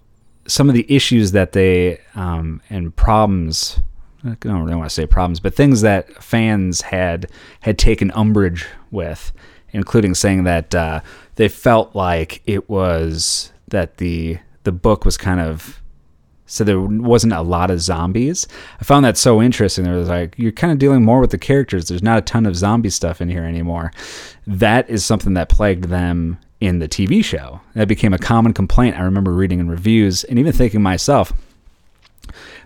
some 0.46 0.68
of 0.68 0.74
the 0.74 0.86
issues 0.88 1.32
that 1.32 1.52
they 1.52 2.00
um, 2.14 2.60
and 2.68 2.94
problems 2.94 3.80
I 4.24 4.36
don't 4.40 4.62
really 4.62 4.76
want 4.76 4.88
to 4.88 4.94
say 4.94 5.06
problems, 5.06 5.38
but 5.38 5.54
things 5.54 5.82
that 5.82 6.22
fans 6.22 6.80
had 6.80 7.30
had 7.60 7.78
taken 7.78 8.10
umbrage 8.12 8.66
with, 8.90 9.32
including 9.70 10.14
saying 10.14 10.44
that 10.44 10.74
uh, 10.74 11.00
they 11.34 11.48
felt 11.48 11.94
like 11.94 12.42
it 12.46 12.68
was 12.68 13.52
that 13.68 13.98
the 13.98 14.38
the 14.62 14.72
book 14.72 15.04
was 15.04 15.16
kind 15.16 15.40
of 15.40 15.82
so 16.54 16.62
there 16.62 16.80
wasn't 16.80 17.32
a 17.32 17.42
lot 17.42 17.70
of 17.70 17.80
zombies. 17.80 18.46
I 18.80 18.84
found 18.84 19.04
that 19.04 19.16
so 19.16 19.42
interesting. 19.42 19.84
There 19.84 19.94
was 19.94 20.08
like 20.08 20.34
you're 20.38 20.52
kind 20.52 20.72
of 20.72 20.78
dealing 20.78 21.04
more 21.04 21.18
with 21.18 21.32
the 21.32 21.38
characters. 21.38 21.88
There's 21.88 22.02
not 22.02 22.18
a 22.18 22.22
ton 22.22 22.46
of 22.46 22.54
zombie 22.54 22.90
stuff 22.90 23.20
in 23.20 23.28
here 23.28 23.42
anymore. 23.42 23.90
That 24.46 24.88
is 24.88 25.04
something 25.04 25.34
that 25.34 25.48
plagued 25.48 25.84
them 25.84 26.38
in 26.60 26.78
the 26.78 26.88
TV 26.88 27.24
show. 27.24 27.60
That 27.74 27.88
became 27.88 28.14
a 28.14 28.18
common 28.18 28.54
complaint. 28.54 28.96
I 28.96 29.02
remember 29.02 29.32
reading 29.32 29.58
in 29.58 29.68
reviews 29.68 30.22
and 30.22 30.38
even 30.38 30.52
thinking 30.52 30.80
myself, 30.80 31.32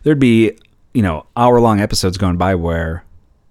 there'd 0.02 0.18
be 0.18 0.52
you 0.92 1.02
know 1.02 1.24
hour 1.34 1.58
long 1.58 1.80
episodes 1.80 2.18
going 2.18 2.36
by 2.36 2.54
where 2.54 3.04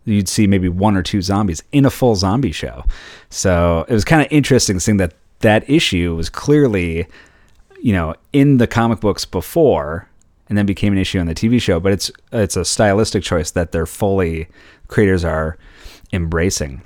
you'd 0.05 0.29
see 0.29 0.45
maybe 0.45 0.69
one 0.69 0.95
or 0.95 1.01
two 1.01 1.23
zombies 1.23 1.63
in 1.71 1.83
a 1.83 1.89
full 1.89 2.15
zombie 2.15 2.51
show. 2.51 2.85
So 3.31 3.85
it 3.89 3.93
was 3.93 4.05
kind 4.05 4.21
of 4.21 4.27
interesting 4.31 4.79
seeing 4.79 4.97
that 4.97 5.13
that 5.39 5.67
issue 5.67 6.15
was 6.15 6.29
clearly, 6.29 7.07
you 7.81 7.93
know, 7.93 8.13
in 8.33 8.57
the 8.57 8.67
comic 8.67 8.99
books 8.99 9.25
before, 9.25 10.07
and 10.49 10.57
then 10.57 10.65
became 10.65 10.93
an 10.93 10.99
issue 10.99 11.19
on 11.19 11.27
the 11.27 11.35
TV 11.35 11.61
show. 11.61 11.79
But 11.79 11.93
it's 11.93 12.11
it's 12.31 12.55
a 12.55 12.65
stylistic 12.65 13.23
choice 13.23 13.51
that 13.51 13.71
they're 13.71 13.85
fully 13.85 14.47
creators 14.87 15.23
are 15.23 15.57
embracing. 16.11 16.81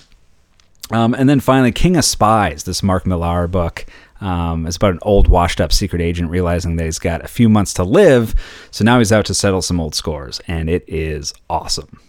Um, 0.91 1.13
and 1.13 1.29
then 1.29 1.39
finally, 1.39 1.71
King 1.71 1.95
of 1.95 2.05
Spies, 2.05 2.63
this 2.63 2.83
Mark 2.83 3.05
Millar 3.05 3.47
book. 3.47 3.85
Um, 4.19 4.67
it's 4.67 4.75
about 4.75 4.93
an 4.93 4.99
old, 5.01 5.27
washed 5.27 5.59
up 5.59 5.73
secret 5.73 6.01
agent 6.01 6.29
realizing 6.29 6.75
that 6.75 6.85
he's 6.85 6.99
got 6.99 7.23
a 7.23 7.27
few 7.27 7.49
months 7.49 7.73
to 7.75 7.83
live. 7.83 8.35
So 8.69 8.83
now 8.83 8.99
he's 8.99 9.11
out 9.11 9.25
to 9.25 9.33
settle 9.33 9.61
some 9.63 9.79
old 9.79 9.95
scores, 9.95 10.39
and 10.47 10.69
it 10.69 10.83
is 10.87 11.33
awesome. 11.49 11.99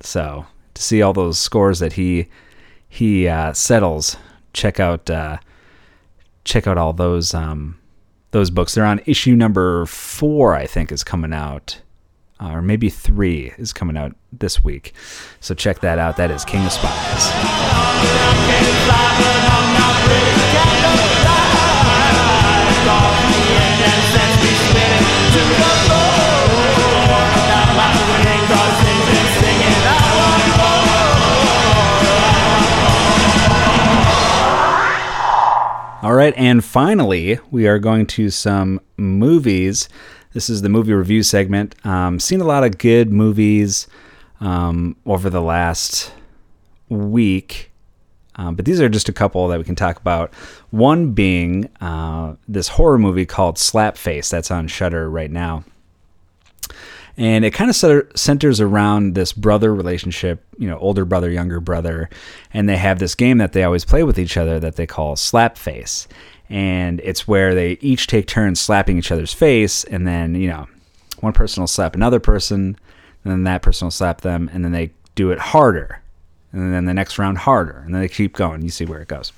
So 0.00 0.46
to 0.74 0.82
see 0.82 1.02
all 1.02 1.12
those 1.12 1.38
scores 1.38 1.80
that 1.80 1.94
he 1.94 2.28
he 2.88 3.28
uh, 3.28 3.52
settles, 3.52 4.16
check 4.54 4.80
out 4.80 5.10
uh, 5.10 5.38
check 6.44 6.66
out 6.66 6.78
all 6.78 6.92
those 6.92 7.34
um, 7.34 7.77
those 8.30 8.50
books. 8.50 8.74
They're 8.74 8.84
on 8.84 9.00
issue 9.06 9.34
number 9.34 9.86
four, 9.86 10.54
I 10.54 10.66
think, 10.66 10.92
is 10.92 11.04
coming 11.04 11.32
out, 11.32 11.80
uh, 12.40 12.50
or 12.50 12.62
maybe 12.62 12.90
three 12.90 13.52
is 13.58 13.72
coming 13.72 13.96
out 13.96 14.14
this 14.32 14.62
week. 14.62 14.92
So 15.40 15.54
check 15.54 15.80
that 15.80 15.98
out. 15.98 16.16
That 16.16 16.30
is 16.30 16.44
King 16.44 16.64
of 16.64 16.72
Spies. 16.72 17.32
All 36.00 36.14
right, 36.14 36.32
and 36.36 36.64
finally, 36.64 37.40
we 37.50 37.66
are 37.66 37.80
going 37.80 38.06
to 38.06 38.30
some 38.30 38.80
movies. 38.96 39.88
This 40.32 40.48
is 40.48 40.62
the 40.62 40.68
movie 40.68 40.92
review 40.92 41.24
segment. 41.24 41.74
Um, 41.84 42.20
seen 42.20 42.40
a 42.40 42.44
lot 42.44 42.62
of 42.62 42.78
good 42.78 43.12
movies 43.12 43.88
um, 44.40 44.94
over 45.04 45.28
the 45.28 45.40
last 45.40 46.12
week, 46.88 47.72
um, 48.36 48.54
but 48.54 48.64
these 48.64 48.80
are 48.80 48.88
just 48.88 49.08
a 49.08 49.12
couple 49.12 49.48
that 49.48 49.58
we 49.58 49.64
can 49.64 49.74
talk 49.74 49.98
about. 49.98 50.32
One 50.70 51.14
being 51.14 51.68
uh, 51.80 52.36
this 52.46 52.68
horror 52.68 52.98
movie 52.98 53.26
called 53.26 53.56
Slapface 53.56 54.30
that's 54.30 54.52
on 54.52 54.68
Shudder 54.68 55.10
right 55.10 55.32
now 55.32 55.64
and 57.18 57.44
it 57.44 57.50
kind 57.50 57.68
of 57.68 57.76
centers 58.14 58.60
around 58.60 59.16
this 59.16 59.32
brother 59.32 59.74
relationship, 59.74 60.40
you 60.56 60.68
know, 60.68 60.78
older 60.78 61.04
brother, 61.04 61.28
younger 61.28 61.58
brother, 61.58 62.08
and 62.54 62.68
they 62.68 62.76
have 62.76 63.00
this 63.00 63.16
game 63.16 63.38
that 63.38 63.52
they 63.52 63.64
always 63.64 63.84
play 63.84 64.04
with 64.04 64.20
each 64.20 64.36
other 64.36 64.60
that 64.60 64.76
they 64.76 64.86
call 64.86 65.16
slap 65.16 65.58
face, 65.58 66.06
and 66.48 67.00
it's 67.02 67.26
where 67.26 67.56
they 67.56 67.72
each 67.80 68.06
take 68.06 68.28
turns 68.28 68.60
slapping 68.60 68.96
each 68.96 69.10
other's 69.10 69.34
face, 69.34 69.82
and 69.84 70.06
then 70.06 70.36
you 70.36 70.48
know, 70.48 70.68
one 71.18 71.32
person 71.32 71.60
will 71.60 71.66
slap 71.66 71.96
another 71.96 72.20
person, 72.20 72.78
and 73.24 73.32
then 73.32 73.42
that 73.42 73.62
person 73.62 73.86
will 73.86 73.90
slap 73.90 74.20
them, 74.20 74.48
and 74.52 74.64
then 74.64 74.70
they 74.70 74.92
do 75.16 75.32
it 75.32 75.40
harder, 75.40 76.00
and 76.52 76.72
then 76.72 76.84
the 76.84 76.94
next 76.94 77.18
round 77.18 77.38
harder, 77.38 77.82
and 77.84 77.92
then 77.92 78.00
they 78.00 78.08
keep 78.08 78.36
going. 78.36 78.62
You 78.62 78.70
see 78.70 78.84
where 78.84 79.00
it 79.00 79.08
goes. 79.08 79.32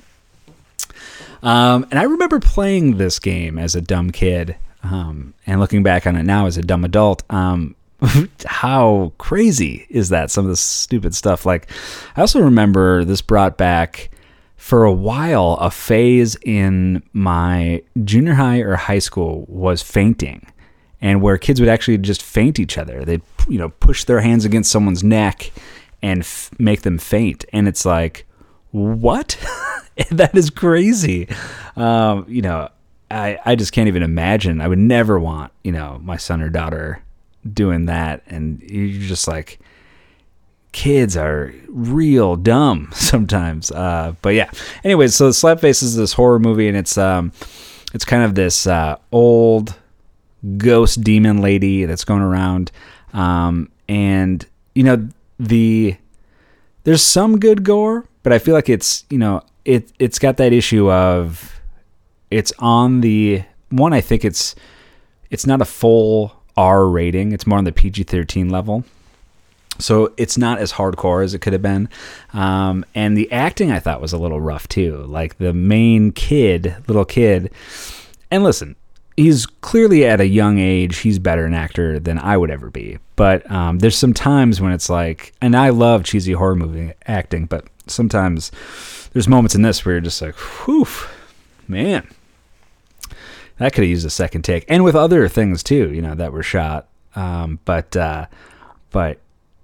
Um, 1.43 1.87
and 1.91 1.99
I 1.99 2.03
remember 2.03 2.41
playing 2.41 2.99
this 2.99 3.19
game 3.19 3.59
as 3.59 3.75
a 3.75 3.81
dumb 3.81 4.11
kid 4.11 4.57
um, 4.83 5.35
and 5.47 5.61
looking 5.61 5.83
back 5.83 6.07
on 6.07 6.17
it 6.17 6.25
now 6.25 6.47
as 6.47 6.57
a 6.57 6.63
dumb 6.63 6.85
adult, 6.85 7.23
um, 7.31 7.75
how 8.47 9.13
crazy 9.19 9.87
is 9.91 10.09
that? 10.09 10.31
Some 10.31 10.45
of 10.45 10.51
this 10.51 10.61
stupid 10.61 11.15
stuff. 11.15 11.45
Like, 11.45 11.71
I 12.17 12.21
also 12.21 12.41
remember 12.41 13.05
this 13.05 13.23
brought 13.23 13.57
back 13.57 14.11
for 14.57 14.85
a 14.85 14.93
while 14.93 15.55
a 15.61 15.71
phase 15.71 16.37
in 16.43 17.03
my 17.13 17.83
junior 18.05 18.35
high 18.35 18.59
or 18.59 18.77
high 18.77 18.99
school 18.99 19.45
was 19.49 19.83
fainting 19.83 20.47
and 21.01 21.23
where 21.23 21.39
kids 21.39 21.61
would 21.61 21.69
actually 21.69 21.99
just 21.99 22.23
faint 22.23 22.59
each 22.59 22.77
other. 22.77 23.05
They'd, 23.05 23.23
you 23.49 23.59
know, 23.59 23.71
push 23.71 24.05
their 24.05 24.21
hands 24.21 24.45
against 24.45 24.71
someone's 24.71 25.03
neck 25.03 25.51
and 26.03 26.21
f- 26.21 26.51
make 26.59 26.83
them 26.83 26.99
faint. 26.99 27.45
And 27.53 27.67
it's 27.67 27.85
like, 27.85 28.27
what? 28.71 29.39
that 30.11 30.37
is 30.37 30.51
crazy. 30.51 31.29
Um, 31.77 32.27
you 32.29 32.43
know, 32.43 32.69
I, 33.11 33.39
I 33.45 33.55
just 33.57 33.73
can't 33.73 33.89
even 33.89 34.03
imagine. 34.03 34.61
I 34.61 34.69
would 34.69 34.79
never 34.79 35.19
want, 35.19 35.53
you 35.65 35.73
know, 35.73 36.01
my 36.03 36.17
son 36.17 36.43
or 36.43 36.49
daughter 36.49 37.03
doing 37.53 37.87
that. 37.87 38.23
And 38.27 38.63
you're 38.63 39.09
just 39.09 39.27
like, 39.27 39.59
kids 40.73 41.17
are 41.17 41.53
real 41.69 42.37
dumb 42.37 42.91
sometimes. 42.95 43.71
Uh, 43.71 44.15
but 44.23 44.31
yeah. 44.31 44.51
Anyways, 44.85 45.15
so 45.15 45.27
the 45.27 45.33
Slapface 45.33 45.83
is 45.83 45.97
this 45.97 46.13
horror 46.13 46.39
movie, 46.39 46.69
and 46.69 46.77
it's 46.77 46.97
um, 46.97 47.33
it's 47.93 48.05
kind 48.05 48.23
of 48.23 48.35
this 48.35 48.67
uh, 48.67 48.97
old 49.13 49.75
ghost 50.57 51.03
demon 51.03 51.41
lady 51.41 51.85
that's 51.85 52.05
going 52.05 52.23
around, 52.23 52.71
um, 53.13 53.71
and 53.89 54.47
you 54.75 54.83
know 54.83 55.09
the 55.39 55.97
there's 56.85 57.03
some 57.03 57.39
good 57.39 57.65
gore, 57.65 58.09
but 58.23 58.33
I 58.33 58.39
feel 58.39 58.55
like 58.55 58.69
it's 58.69 59.05
you 59.11 59.19
know 59.19 59.43
it 59.65 59.93
it's 59.99 60.19
got 60.19 60.37
that 60.39 60.53
issue 60.53 60.91
of 60.91 61.60
it's 62.31 62.53
on 62.59 63.01
the 63.01 63.43
one. 63.71 63.93
I 63.93 64.01
think 64.01 64.25
it's 64.25 64.55
it's 65.31 65.47
not 65.47 65.61
a 65.61 65.65
full 65.65 66.37
R 66.57 66.87
rating. 66.87 67.33
It's 67.33 67.47
more 67.47 67.59
on 67.59 67.65
the 67.65 67.73
PG 67.73 68.05
thirteen 68.05 68.49
level. 68.49 68.85
So 69.79 70.13
it's 70.17 70.37
not 70.37 70.59
as 70.59 70.75
hardcore 70.75 71.25
as 71.25 71.33
it 71.33 71.41
could 71.41 71.55
have 71.55 71.63
been. 71.63 71.89
Um, 72.35 72.85
and 72.95 73.17
the 73.17 73.31
acting 73.33 73.73
I 73.73 73.79
thought 73.79 74.03
was 74.03 74.13
a 74.13 74.19
little 74.19 74.41
rough 74.41 74.69
too. 74.69 74.99
Like 75.07 75.39
the 75.39 75.55
main 75.55 76.13
kid, 76.13 76.77
little 76.87 77.07
kid. 77.07 77.51
And 78.31 78.45
listen, 78.45 78.77
he's 79.17 79.47
clearly 79.47 80.05
at 80.05 80.21
a 80.21 80.27
young 80.27 80.59
age, 80.59 80.99
he's 80.99 81.19
better 81.19 81.47
an 81.47 81.55
actor 81.55 81.99
than 81.99 82.19
I 82.19 82.37
would 82.37 82.51
ever 82.51 82.71
be. 82.71 82.99
But 83.17 83.51
um, 83.51 83.79
there's 83.79 83.97
some 83.97 84.15
times 84.15 84.61
when 84.61 84.73
it's 84.73 84.89
like, 84.89 85.33
and 85.41 85.57
I 85.57 85.71
love 85.71 86.05
cheesy 86.05 86.33
horror 86.33 86.57
movie 86.57 86.93
acting, 87.07 87.47
but 87.47 87.67
sometimes 87.87 88.51
there's 89.13 89.29
moments 89.29 89.55
in 89.55 89.63
this 89.63 89.85
where 89.85 89.95
you're 89.95 90.01
just 90.01 90.23
like, 90.23 90.35
whew, 90.37 90.87
man, 91.69 92.07
that 93.61 93.75
could 93.75 93.85
have 93.85 93.91
used 93.91 94.07
a 94.07 94.11
second 94.11 94.43
take, 94.43 94.65
and 94.69 94.83
with 94.83 94.97
other 94.97 95.29
things 95.29 95.63
too, 95.63 95.93
you 95.93 96.01
know, 96.01 96.15
that 96.15 96.33
were 96.33 96.43
shot. 96.43 96.89
Um, 97.15 97.59
but 97.67 97.95
uh, 97.95 98.27
but 98.91 99.19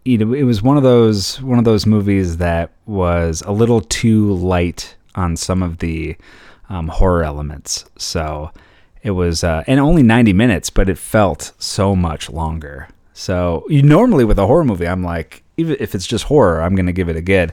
you 0.04 0.18
know, 0.18 0.35
it 0.35 0.42
was 0.42 0.62
one 0.62 0.76
of 0.76 0.82
those 0.82 1.40
one 1.40 1.59
of 1.59 1.64
those 1.64 1.87
movies 1.87 2.37
that 2.37 2.72
was 2.85 3.42
a 3.46 3.52
little 3.52 3.80
too 3.80 4.35
light 4.35 4.94
on 5.14 5.35
some 5.35 5.62
of 5.62 5.78
the 5.78 6.14
um, 6.68 6.88
horror 6.88 7.24
elements. 7.24 7.87
So 7.96 8.50
it 9.02 9.12
was, 9.12 9.42
uh, 9.42 9.64
and 9.66 9.80
only 9.80 10.02
90 10.02 10.32
minutes, 10.32 10.68
but 10.68 10.88
it 10.88 10.98
felt 10.98 11.52
so 11.59 11.96
much 11.96 12.28
longer. 12.28 12.88
So 13.14 13.64
you 13.70 13.82
normally 13.82 14.24
with 14.24 14.38
a 14.38 14.46
horror 14.46 14.64
movie, 14.64 14.87
I'm 14.87 15.02
like, 15.02 15.42
even 15.56 15.76
if 15.80 15.94
it's 15.94 16.06
just 16.06 16.24
horror, 16.24 16.61
I'm 16.61 16.74
gonna 16.74 16.92
give 16.92 17.09
it 17.09 17.16
a 17.16 17.22
good. 17.22 17.52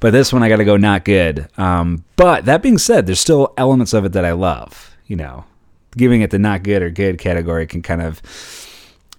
But 0.00 0.12
this 0.12 0.32
one, 0.32 0.42
I 0.42 0.48
got 0.48 0.56
to 0.56 0.64
go 0.64 0.78
not 0.78 1.04
good. 1.04 1.48
Um, 1.58 2.04
but 2.16 2.46
that 2.46 2.62
being 2.62 2.78
said, 2.78 3.04
there's 3.04 3.20
still 3.20 3.52
elements 3.58 3.92
of 3.92 4.06
it 4.06 4.12
that 4.12 4.24
I 4.24 4.32
love. 4.32 4.96
You 5.06 5.16
know, 5.16 5.44
giving 5.96 6.22
it 6.22 6.30
the 6.30 6.38
not 6.38 6.62
good 6.62 6.82
or 6.82 6.90
good 6.90 7.18
category 7.18 7.66
can 7.66 7.82
kind 7.82 8.02
of 8.02 8.20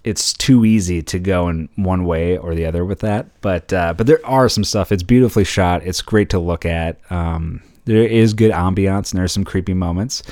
it's 0.04 0.34
too 0.34 0.66
easy 0.66 1.00
to 1.00 1.18
go 1.18 1.48
in 1.48 1.68
one 1.76 2.04
way 2.04 2.36
or 2.36 2.54
the 2.54 2.66
other 2.66 2.84
with 2.84 3.00
that. 3.00 3.26
But 3.40 3.72
uh, 3.72 3.94
but 3.94 4.06
there 4.06 4.24
are 4.24 4.48
some 4.48 4.64
stuff. 4.64 4.92
It's 4.92 5.02
beautifully 5.02 5.44
shot. 5.44 5.82
It's 5.84 6.02
great 6.02 6.30
to 6.30 6.38
look 6.38 6.66
at. 6.66 6.98
Um, 7.10 7.62
there 7.86 8.02
is 8.02 8.34
good 8.34 8.50
ambiance 8.50 9.12
and 9.12 9.20
there's 9.20 9.32
some 9.32 9.44
creepy 9.44 9.74
moments. 9.74 10.22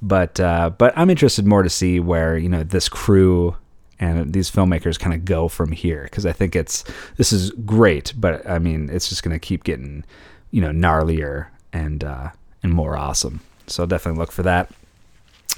But 0.00 0.40
uh, 0.40 0.70
but 0.70 0.96
I'm 0.96 1.10
interested 1.10 1.46
more 1.46 1.62
to 1.62 1.70
see 1.70 2.00
where 2.00 2.38
you 2.38 2.48
know 2.48 2.62
this 2.62 2.88
crew 2.88 3.56
and 4.00 4.32
these 4.32 4.50
filmmakers 4.50 4.98
kind 4.98 5.14
of 5.14 5.24
go 5.24 5.48
from 5.48 5.72
here 5.72 6.04
because 6.04 6.24
I 6.24 6.32
think 6.32 6.56
it's 6.56 6.84
this 7.16 7.32
is 7.32 7.50
great. 7.66 8.14
But 8.16 8.48
I 8.48 8.58
mean, 8.58 8.88
it's 8.90 9.08
just 9.08 9.22
going 9.22 9.34
to 9.34 9.38
keep 9.38 9.64
getting 9.64 10.04
you 10.50 10.60
know, 10.60 10.70
gnarlier 10.70 11.48
and 11.72 12.02
uh, 12.04 12.30
and 12.62 12.72
more 12.72 12.96
awesome. 12.96 13.40
So 13.66 13.86
definitely 13.86 14.18
look 14.18 14.32
for 14.32 14.42
that. 14.44 14.70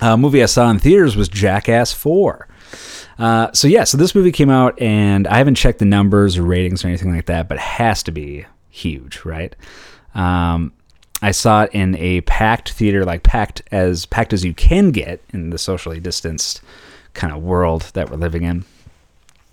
Uh, 0.01 0.17
movie 0.17 0.43
I 0.43 0.47
saw 0.47 0.71
in 0.71 0.79
theaters 0.79 1.17
was 1.17 1.29
Jackass 1.29 1.93
Four. 1.93 2.49
Uh, 3.19 3.53
so 3.53 3.69
yeah, 3.69 3.85
so 3.85 3.99
this 3.99 4.15
movie 4.15 4.33
came 4.33 4.49
out, 4.49 4.81
and 4.81 5.27
I 5.27 5.37
haven't 5.39 5.57
checked 5.57 5.79
the 5.79 5.85
numbers 5.85 6.39
or 6.39 6.43
ratings 6.43 6.85
or 6.85 6.89
anything 6.89 7.15
like 7.15 7.27
that, 7.27 7.49
but 7.49 7.57
it 7.57 7.63
has 7.63 8.03
to 8.05 8.13
be 8.13 8.47
huge, 8.71 9.25
right? 9.25 9.55
Um, 10.15 10.73
I 11.23 11.33
saw 11.33 11.65
it 11.65 11.71
in 11.75 11.97
a 11.97 12.23
packed 12.23 12.73
theater, 12.73 13.05
like 13.05 13.23
packed 13.23 13.63
as 13.71 14.07
packed 14.07 14.33
as 14.33 14.45
you 14.45 14.55
can 14.55 14.91
get 14.91 15.23
in 15.35 15.51
the 15.51 15.59
socially 15.59 16.01
distanced 16.01 16.63
kind 17.13 17.33
of 17.33 17.43
world 17.43 17.91
that 17.95 18.11
we're 18.11 18.17
living 18.17 18.45
in. 18.45 18.65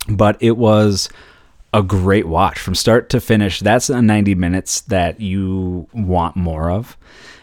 But 0.07 0.37
it 0.39 0.55
was 0.55 1.09
a 1.73 1.83
great 1.83 2.27
watch 2.27 2.59
from 2.59 2.75
start 2.75 3.09
to 3.09 3.19
finish. 3.19 3.59
That's 3.59 3.89
a 3.89 4.01
90 4.01 4.35
minutes 4.35 4.81
that 4.81 5.19
you 5.19 5.87
want 5.91 6.37
more 6.37 6.71
of. 6.71 6.95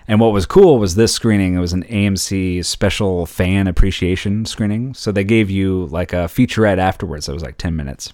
And 0.06 0.20
what 0.20 0.32
was 0.32 0.44
cool 0.44 0.78
was 0.78 0.96
this 0.96 1.14
screening. 1.14 1.54
It 1.54 1.60
was 1.60 1.72
an 1.72 1.84
AMC 1.84 2.64
special 2.64 3.24
fan 3.24 3.66
appreciation 3.66 4.44
screening. 4.44 4.94
So 4.94 5.10
they 5.10 5.24
gave 5.24 5.50
you 5.50 5.86
like 5.86 6.12
a 6.12 6.26
featurette 6.26 6.78
afterwards. 6.78 7.26
That 7.26 7.32
was 7.32 7.42
like 7.42 7.56
10 7.56 7.74
minutes. 7.74 8.12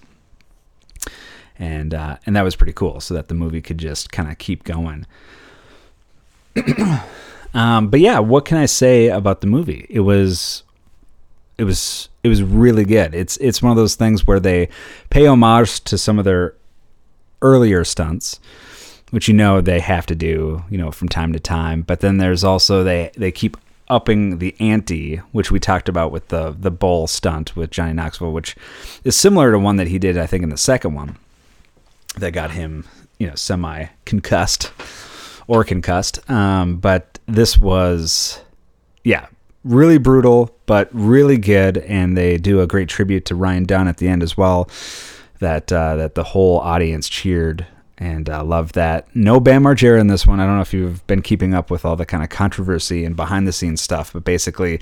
And, 1.59 1.93
uh, 1.93 2.17
and 2.25 2.35
that 2.35 2.43
was 2.43 2.55
pretty 2.55 2.73
cool 2.73 3.01
so 3.01 3.13
that 3.13 3.27
the 3.27 3.35
movie 3.35 3.61
could 3.61 3.77
just 3.77 4.11
kind 4.11 4.31
of 4.31 4.37
keep 4.37 4.63
going. 4.63 5.05
um, 7.53 7.89
but 7.89 7.99
yeah, 7.99 8.19
what 8.19 8.45
can 8.45 8.57
I 8.57 8.65
say 8.65 9.09
about 9.09 9.41
the 9.41 9.47
movie? 9.47 9.85
It 9.89 9.99
was, 9.99 10.63
it 11.57 11.65
was, 11.65 12.07
it 12.23 12.29
was 12.29 12.41
really 12.41 12.85
good. 12.85 13.13
It's, 13.13 13.35
it's 13.37 13.61
one 13.61 13.71
of 13.71 13.77
those 13.77 13.95
things 13.95 14.25
where 14.25 14.39
they 14.39 14.69
pay 15.09 15.27
homage 15.27 15.81
to 15.81 15.97
some 15.97 16.17
of 16.17 16.25
their 16.25 16.55
earlier 17.41 17.83
stunts 17.83 18.39
which 19.11 19.27
you 19.27 19.33
know 19.33 19.61
they 19.61 19.79
have 19.79 20.05
to 20.07 20.15
do, 20.15 20.63
you 20.69 20.77
know, 20.77 20.91
from 20.91 21.07
time 21.07 21.31
to 21.33 21.39
time. 21.39 21.83
But 21.83 21.99
then 21.99 22.17
there's 22.17 22.43
also 22.43 22.83
they 22.83 23.11
they 23.15 23.31
keep 23.31 23.55
upping 23.87 24.39
the 24.39 24.55
ante, 24.59 25.17
which 25.33 25.51
we 25.51 25.59
talked 25.59 25.87
about 25.87 26.11
with 26.11 26.29
the 26.29 26.55
the 26.57 26.71
bull 26.71 27.07
stunt 27.07 27.55
with 27.55 27.69
Johnny 27.69 27.93
Knoxville, 27.93 28.31
which 28.31 28.55
is 29.03 29.15
similar 29.15 29.51
to 29.51 29.59
one 29.59 29.75
that 29.75 29.87
he 29.87 29.99
did, 29.99 30.17
I 30.17 30.25
think, 30.25 30.43
in 30.43 30.49
the 30.49 30.57
second 30.57 30.95
one 30.95 31.17
that 32.17 32.31
got 32.31 32.51
him, 32.51 32.85
you 33.19 33.27
know, 33.27 33.35
semi 33.35 33.85
concussed 34.05 34.71
or 35.47 35.63
concussed. 35.63 36.29
Um, 36.29 36.77
but 36.77 37.19
this 37.25 37.57
was, 37.57 38.41
yeah, 39.03 39.27
really 39.63 39.97
brutal, 39.97 40.55
but 40.65 40.89
really 40.93 41.37
good, 41.37 41.79
and 41.79 42.17
they 42.17 42.37
do 42.37 42.61
a 42.61 42.67
great 42.67 42.89
tribute 42.89 43.25
to 43.25 43.35
Ryan 43.35 43.65
Dunn 43.65 43.87
at 43.87 43.97
the 43.97 44.07
end 44.07 44.23
as 44.23 44.37
well. 44.37 44.69
That 45.39 45.71
uh, 45.71 45.95
that 45.97 46.15
the 46.15 46.23
whole 46.23 46.59
audience 46.59 47.09
cheered 47.09 47.65
and 48.01 48.31
uh, 48.31 48.43
love 48.43 48.73
that. 48.73 49.15
No 49.15 49.39
Bam 49.39 49.63
Margera 49.63 49.99
in 49.99 50.07
this 50.07 50.25
one. 50.25 50.39
I 50.39 50.45
don't 50.47 50.55
know 50.55 50.61
if 50.61 50.73
you've 50.73 51.05
been 51.05 51.21
keeping 51.21 51.53
up 51.53 51.69
with 51.69 51.85
all 51.85 51.95
the 51.95 52.05
kind 52.05 52.23
of 52.23 52.29
controversy 52.29 53.05
and 53.05 53.15
behind 53.15 53.47
the 53.47 53.53
scenes 53.53 53.79
stuff, 53.79 54.11
but 54.11 54.23
basically, 54.23 54.79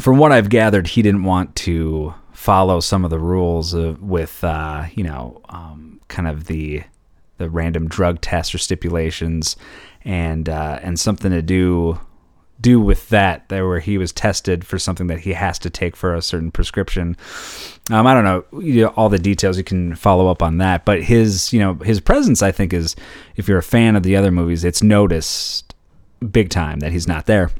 from 0.00 0.18
what 0.18 0.32
I've 0.32 0.48
gathered, 0.48 0.88
he 0.88 1.02
didn't 1.02 1.22
want 1.22 1.54
to 1.56 2.14
follow 2.32 2.80
some 2.80 3.04
of 3.04 3.10
the 3.10 3.18
rules 3.20 3.74
of, 3.74 4.02
with, 4.02 4.42
uh, 4.42 4.86
you 4.94 5.04
know, 5.04 5.40
um, 5.48 6.00
kind 6.08 6.26
of 6.26 6.46
the 6.46 6.82
the 7.38 7.48
random 7.48 7.88
drug 7.88 8.20
tests 8.20 8.54
or 8.54 8.58
stipulations, 8.58 9.56
and 10.04 10.48
uh, 10.48 10.80
and 10.82 10.98
something 10.98 11.30
to 11.30 11.42
do 11.42 12.00
do 12.62 12.80
with 12.80 13.08
that 13.10 13.48
there 13.48 13.68
where 13.68 13.80
he 13.80 13.98
was 13.98 14.12
tested 14.12 14.64
for 14.64 14.78
something 14.78 15.08
that 15.08 15.20
he 15.20 15.32
has 15.32 15.58
to 15.58 15.68
take 15.68 15.96
for 15.96 16.14
a 16.14 16.22
certain 16.22 16.50
prescription. 16.50 17.16
Um, 17.90 18.06
i 18.06 18.14
don't 18.14 18.24
know, 18.24 18.44
you 18.60 18.82
know 18.82 18.88
all 18.96 19.08
the 19.08 19.18
details 19.18 19.58
you 19.58 19.64
can 19.64 19.96
follow 19.96 20.28
up 20.28 20.40
on 20.40 20.58
that 20.58 20.84
but 20.84 21.02
his 21.02 21.52
you 21.52 21.58
know 21.58 21.74
his 21.74 21.98
presence 21.98 22.40
i 22.40 22.52
think 22.52 22.72
is 22.72 22.94
if 23.34 23.48
you're 23.48 23.58
a 23.58 23.62
fan 23.62 23.96
of 23.96 24.04
the 24.04 24.14
other 24.14 24.30
movies 24.30 24.62
it's 24.62 24.84
noticed 24.84 25.74
big 26.22 26.48
time 26.48 26.80
that 26.80 26.92
he's 26.92 27.08
not 27.08 27.26
there. 27.26 27.50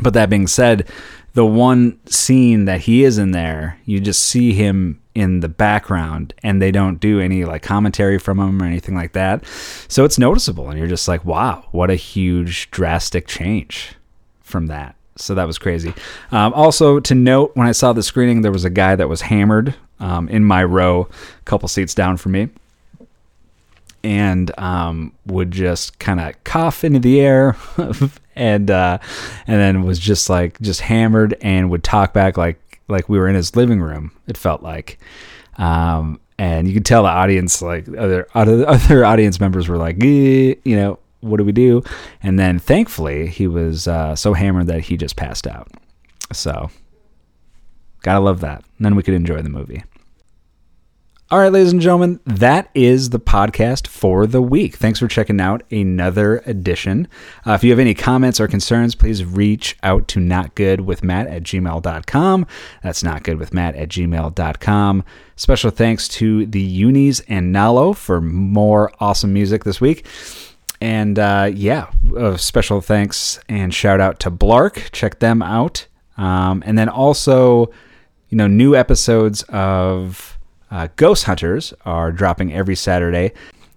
But 0.00 0.12
that 0.14 0.30
being 0.30 0.46
said 0.46 0.88
the 1.34 1.46
one 1.46 1.98
scene 2.06 2.64
that 2.66 2.82
he 2.82 3.04
is 3.04 3.18
in 3.18 3.32
there 3.32 3.78
you 3.84 4.00
just 4.00 4.22
see 4.22 4.52
him 4.52 5.00
in 5.14 5.40
the 5.40 5.48
background 5.48 6.34
and 6.42 6.60
they 6.60 6.70
don't 6.70 6.98
do 6.98 7.20
any 7.20 7.44
like 7.44 7.62
commentary 7.62 8.18
from 8.18 8.38
them 8.38 8.60
or 8.60 8.66
anything 8.66 8.94
like 8.94 9.12
that. 9.12 9.44
So 9.88 10.04
it's 10.04 10.18
noticeable 10.18 10.68
and 10.68 10.78
you're 10.78 10.88
just 10.88 11.06
like, 11.06 11.24
wow, 11.24 11.66
what 11.70 11.90
a 11.90 11.94
huge 11.94 12.70
drastic 12.70 13.26
change 13.26 13.94
from 14.42 14.66
that. 14.66 14.96
So 15.16 15.34
that 15.34 15.46
was 15.46 15.58
crazy. 15.58 15.94
Um, 16.32 16.52
also, 16.54 16.98
to 17.00 17.14
note, 17.14 17.52
when 17.54 17.66
I 17.66 17.72
saw 17.72 17.92
the 17.92 18.02
screening, 18.02 18.42
there 18.42 18.50
was 18.50 18.64
a 18.64 18.70
guy 18.70 18.96
that 18.96 19.08
was 19.08 19.22
hammered 19.22 19.74
um, 20.00 20.28
in 20.28 20.44
my 20.44 20.64
row, 20.64 21.08
a 21.40 21.42
couple 21.44 21.68
seats 21.68 21.94
down 21.94 22.16
from 22.16 22.32
me, 22.32 22.48
and 24.02 24.56
um, 24.58 25.12
would 25.26 25.50
just 25.50 25.98
kind 26.00 26.20
of 26.20 26.42
cough 26.42 26.82
into 26.82 26.98
the 26.98 27.20
air, 27.20 27.56
and 28.36 28.70
uh, 28.70 28.98
and 29.46 29.60
then 29.60 29.84
was 29.84 30.00
just 30.00 30.28
like 30.28 30.60
just 30.60 30.80
hammered 30.80 31.36
and 31.40 31.70
would 31.70 31.84
talk 31.84 32.12
back 32.12 32.36
like 32.36 32.58
like 32.88 33.08
we 33.08 33.18
were 33.18 33.28
in 33.28 33.34
his 33.34 33.56
living 33.56 33.80
room. 33.80 34.12
It 34.26 34.36
felt 34.36 34.62
like, 34.62 34.98
um, 35.56 36.20
and 36.38 36.66
you 36.66 36.74
could 36.74 36.84
tell 36.84 37.02
the 37.04 37.08
audience, 37.08 37.62
like 37.62 37.86
other 37.88 38.26
other 38.34 39.04
audience 39.04 39.40
members, 39.40 39.68
were 39.68 39.76
like, 39.76 40.02
you 40.02 40.56
know, 40.64 40.98
what 41.20 41.38
do 41.38 41.44
we 41.44 41.52
do? 41.52 41.82
And 42.22 42.38
then 42.38 42.58
thankfully, 42.58 43.28
he 43.28 43.46
was 43.46 43.88
uh, 43.88 44.14
so 44.14 44.34
hammered 44.34 44.66
that 44.66 44.80
he 44.82 44.96
just 44.96 45.16
passed 45.16 45.46
out. 45.46 45.68
So, 46.32 46.70
gotta 48.02 48.20
love 48.20 48.40
that. 48.40 48.64
And 48.78 48.84
then 48.84 48.96
we 48.96 49.02
could 49.02 49.14
enjoy 49.14 49.42
the 49.42 49.48
movie. 49.48 49.82
All 51.30 51.38
right, 51.38 51.50
ladies 51.50 51.72
and 51.72 51.80
gentlemen, 51.80 52.20
that 52.26 52.68
is 52.74 53.08
the 53.08 53.18
podcast 53.18 53.86
for 53.86 54.26
the 54.26 54.42
week. 54.42 54.76
Thanks 54.76 54.98
for 54.98 55.08
checking 55.08 55.40
out 55.40 55.62
another 55.72 56.42
edition. 56.44 57.08
Uh, 57.46 57.52
if 57.52 57.64
you 57.64 57.70
have 57.70 57.78
any 57.78 57.94
comments 57.94 58.40
or 58.40 58.46
concerns, 58.46 58.94
please 58.94 59.24
reach 59.24 59.74
out 59.82 60.06
to 60.08 60.20
notgoodwithmatt 60.20 61.30
at 61.30 61.42
gmail.com. 61.42 62.46
That's 62.82 63.02
notgoodwithmatt 63.02 63.80
at 63.80 63.88
gmail.com. 63.88 65.04
Special 65.36 65.70
thanks 65.70 66.08
to 66.08 66.44
the 66.44 66.60
Unis 66.60 67.20
and 67.20 67.54
Nalo 67.54 67.96
for 67.96 68.20
more 68.20 68.92
awesome 69.00 69.32
music 69.32 69.64
this 69.64 69.80
week. 69.80 70.04
And 70.82 71.18
uh, 71.18 71.50
yeah, 71.54 71.90
special 72.36 72.82
thanks 72.82 73.40
and 73.48 73.72
shout 73.72 73.98
out 73.98 74.20
to 74.20 74.30
Blark. 74.30 74.92
Check 74.92 75.20
them 75.20 75.40
out. 75.40 75.86
Um, 76.18 76.62
and 76.66 76.76
then 76.76 76.90
also, 76.90 77.72
you 78.28 78.36
know, 78.36 78.46
new 78.46 78.76
episodes 78.76 79.42
of 79.44 80.38
uh, 80.74 80.88
Ghost 80.96 81.24
Hunters 81.24 81.72
are 81.84 82.10
dropping 82.10 82.52
every 82.52 82.74
Saturday. 82.74 83.32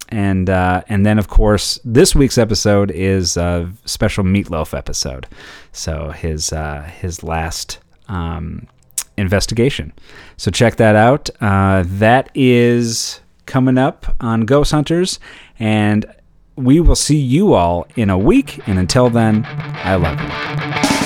And 0.09 0.49
uh, 0.49 0.83
and 0.87 1.05
then 1.05 1.19
of 1.19 1.27
course 1.27 1.79
this 1.83 2.15
week's 2.15 2.37
episode 2.37 2.91
is 2.91 3.35
a 3.37 3.69
special 3.85 4.23
Meatloaf 4.23 4.75
episode, 4.75 5.27
so 5.73 6.11
his 6.11 6.53
uh, 6.53 6.83
his 6.83 7.23
last 7.23 7.79
um, 8.07 8.67
investigation. 9.17 9.91
So 10.37 10.49
check 10.49 10.77
that 10.77 10.95
out. 10.95 11.29
Uh, 11.41 11.83
that 11.85 12.31
is 12.33 13.19
coming 13.45 13.77
up 13.77 14.15
on 14.21 14.41
Ghost 14.41 14.71
Hunters, 14.71 15.19
and 15.59 16.05
we 16.55 16.79
will 16.79 16.95
see 16.95 17.19
you 17.19 17.53
all 17.53 17.85
in 17.97 18.09
a 18.09 18.17
week. 18.17 18.65
And 18.65 18.79
until 18.79 19.09
then, 19.09 19.43
I 19.45 19.95
love 19.95 20.21
you. 20.21 20.96